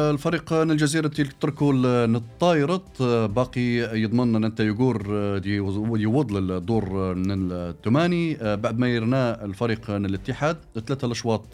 [0.10, 1.08] الفريق الجزيرة
[1.42, 1.74] تركوا
[2.06, 2.84] الطايرة
[3.26, 3.62] باقي
[4.02, 5.02] يضمن أن يقور
[5.98, 11.46] يوض للدور من الثماني بعد ما يرنا الفريق الاتحاد ثلاثة الأشواط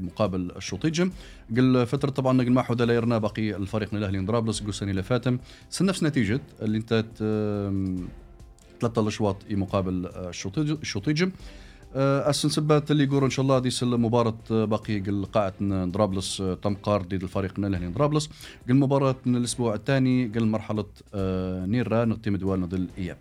[0.00, 1.10] مقابل الشوطيجم
[1.56, 5.38] قل فترة طبعا قل حدا لا يرنا باقي الفريق الأهلي درابلس قوساني لفاتم
[5.86, 7.04] نفس نتيجة اللي أنت
[8.80, 10.10] ثلاثة الأشواط مقابل
[10.82, 11.30] الشوطيجم
[11.94, 15.52] اسن سبات اللي يقول إن شاء الله ديس المباراة باقي قل قاعة
[15.84, 18.30] درابلس أه، تم قار ضد الفريق الأهلي درابلس
[18.68, 20.84] قل مباراة الأسبوع الثاني قل مرحلة
[21.66, 23.18] نيرا نقتي مدوال ضد الإياب.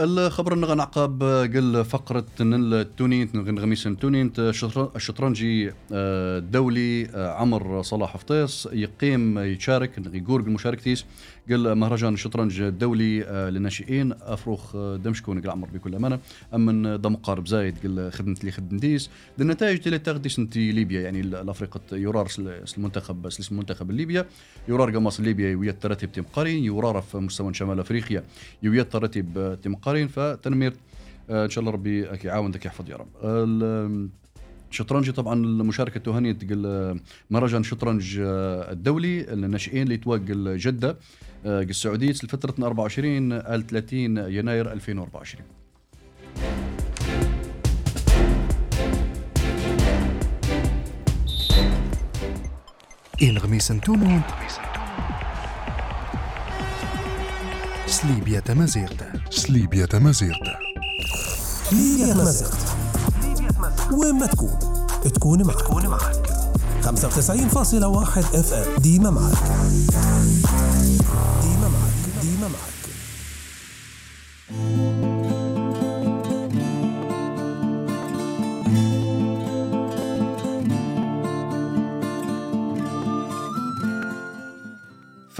[0.00, 1.22] الخبر انغ نعقب
[1.54, 4.32] قل فقرة التونين غميس التونين
[4.96, 11.04] الشطرنجي الدولي آه، آه، عمر صلاح فطيس يقيم يشارك يقول مشاركتيس
[11.50, 14.12] قال مهرجان الشطرنج الدولي آه، للناشئين.
[14.12, 16.18] أفروخ دمشكون قال عمر بكل أمانة.
[16.54, 21.80] امن دم قارب زايد؟ قال خدمت لي خدمتيس النتائج اللي تاخديس انت ليبيا يعني الافريقة
[21.92, 22.28] يورار
[22.78, 24.26] المنتخب اسم المنتخب الليبيا.
[24.68, 28.24] يورار قماص ليبيا ويا الترتيب تيم قارين يورار في مستوى شمال أفريقيا
[28.62, 30.72] يويا الترتيب تيم قارين فتنمير
[31.30, 34.19] آه، إن شاء الله ربي يعاون ذاك يحفظ يا رب.
[34.70, 36.38] الشطرنج طبعا المشاركة تهنية
[37.30, 40.98] مهرجان الشطرنج آه، الدولي للناشئين اللي توقع جدة
[41.46, 45.44] آه، السعودية لفترة 24 ل 30 يناير 2024
[53.22, 54.22] إن غميس تونون
[57.86, 60.58] سليبيا تمازيغتا سليبيا تمازيغتا
[61.70, 62.69] سليبيا تمازيغتا
[63.92, 64.58] وين ما تكون.
[65.14, 65.60] تكون معك.
[65.60, 66.26] تكون معك.
[66.82, 66.88] 95.1
[68.34, 69.32] اف ام ديما معك.
[71.42, 71.79] ديما معك.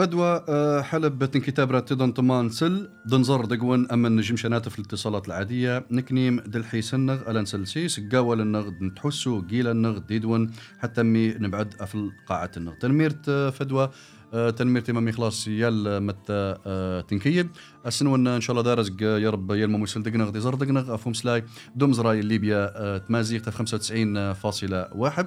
[0.01, 6.41] فدوى آه، حلب تنكتاب راتدن طمان سل دنزر دقون أما نجم في الاتصالات العادية نكنيم
[6.41, 12.51] دلحي سنغ ألان سلسيس قاول النغد نتحسو قيل النغد ديدون حتى مي نبعد أفل قاعة
[12.57, 12.79] النغد.
[12.79, 13.91] تنميرت آه، فدوى
[14.31, 17.49] تنمير تمامي خلاص يال متى آه، تنكيب
[17.87, 21.45] السنون إن شاء الله دارزق يا رب يا الممثل دقنغ دي زر دقنغ افهم سلاي
[21.77, 25.27] دومز راي ليبيا آه، تمازيغ 95.1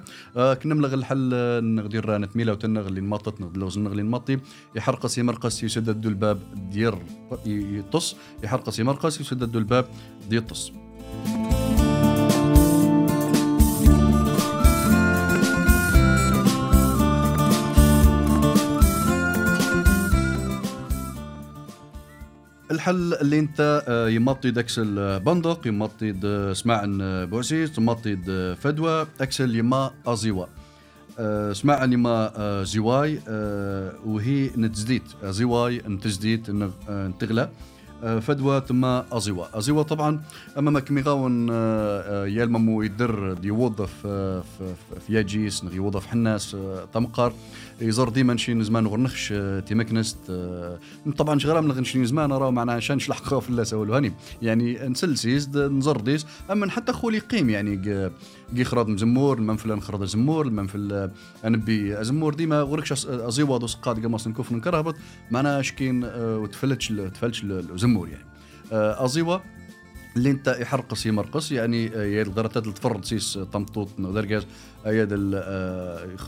[0.63, 1.29] كنملغ الحل
[1.63, 4.39] نغدير رانت ميلا وتنغ اللي نمطت نغدلوز نغ اللي نمطي
[4.75, 6.39] يحرقس يمرقس يسدد الباب
[6.71, 6.95] دير
[7.45, 8.15] يطص.
[8.43, 9.85] يحرقس يمرقس يسدد الباب
[10.29, 10.37] دي
[22.74, 26.13] الحل اللي انت آه، يمطي داكس البندق يمطي
[26.53, 26.84] سماع
[27.26, 28.15] بوسيس يمطي
[28.55, 30.45] فدوى أكسل يما ازيوا
[31.19, 33.19] آه، سماع يما آه، زواي
[34.05, 36.49] وهي نتزديت زواي نتزديت
[36.89, 37.49] نتغلى.
[38.21, 40.21] فدوى تما ازيوا ازيوا طبعا
[40.57, 41.49] أما ما كمي غاون
[42.28, 46.57] يالممو يدر يوظف في ياجيس يوظف حناس
[46.93, 47.34] تمقر
[47.82, 50.80] يزور ديما نشي زمان غرنخش آه، تيمكنست آه،
[51.17, 55.57] طبعا شغال من نشي زمان راه معناها شان نشلح في الله سوالو هاني يعني نسلسيز
[55.57, 56.26] نزر ديس.
[56.51, 57.78] أما حتى خولي قيم يعني
[58.57, 61.11] قي خراط مزمور المنفل نخرط زمور المنفل
[61.45, 62.61] انبي زمور ديما.
[62.61, 64.95] غوركش ازيواد وسقاد قمص نكوف نكرهبط
[65.32, 68.26] معناها شكين آه، وتفلتش تفلتش الزمور يعني.
[68.71, 69.38] ازيوا
[70.17, 74.45] اللي انت يحرقص يمرقص يعني يا الغرتات تفرد سيس طمطوط درجاز
[74.86, 75.11] أياد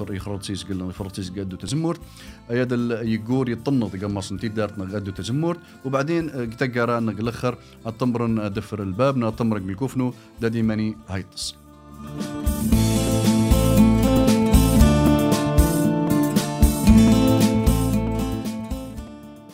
[0.09, 1.99] يخرط سيس قلنا يفرد سيس قدو تزمورت
[2.51, 2.71] اياد
[3.03, 10.13] يقور يطنط قمص انتي دارتنا قدو تزمورت وبعدين تقرا نقلخر الطمرن دفر الباب نطمرق بالكوفنو
[10.41, 11.55] دادي ماني هايطس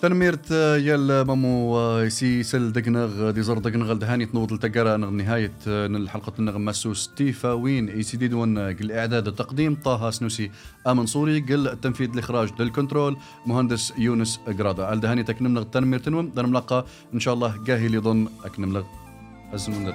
[0.02, 6.34] تنميرت يال مامو سي سل دقنغ دي زر دقنغ دهاني تنوض التقرا نغ نهاية الحلقة
[6.40, 10.52] النغ مسوس تيفا وين إي سي دي دون قل إعداد التقديم طه سنوسي
[10.88, 16.86] آمن صوري قل التنفيذ الاخراج للكنترول مهندس يونس قرادا الدهاني تكنملغ تنمير تنوم دان ملاقا
[17.14, 18.84] إن شاء الله قاهي لظن اكنملغ
[19.54, 19.94] الزمن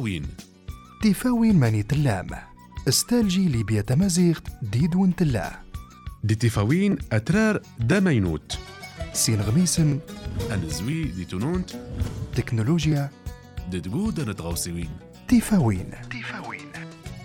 [0.00, 0.26] تيفاوين
[1.02, 2.26] تيفاوين ماني تلام.
[2.88, 5.60] استالجي لي بيتمازيغ ديد ونتلا
[6.24, 8.58] دي تيفاوين أترار دامينوت.
[9.12, 9.98] سين غميسن.
[10.52, 11.70] أنزوي دي تونونت.
[12.36, 13.10] تكنولوجيا.
[13.70, 14.90] دي تقود نتغوصيوين
[15.28, 16.66] تيفاوين تيفاوين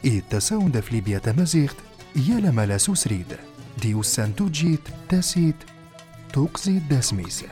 [0.05, 1.73] إي التساون دا في ليبيا تمازيغ
[2.15, 3.37] يا لما لا سوسريد.
[3.81, 5.55] ديو سانتوجيت تاسيت
[6.33, 7.43] توقزي داسميس.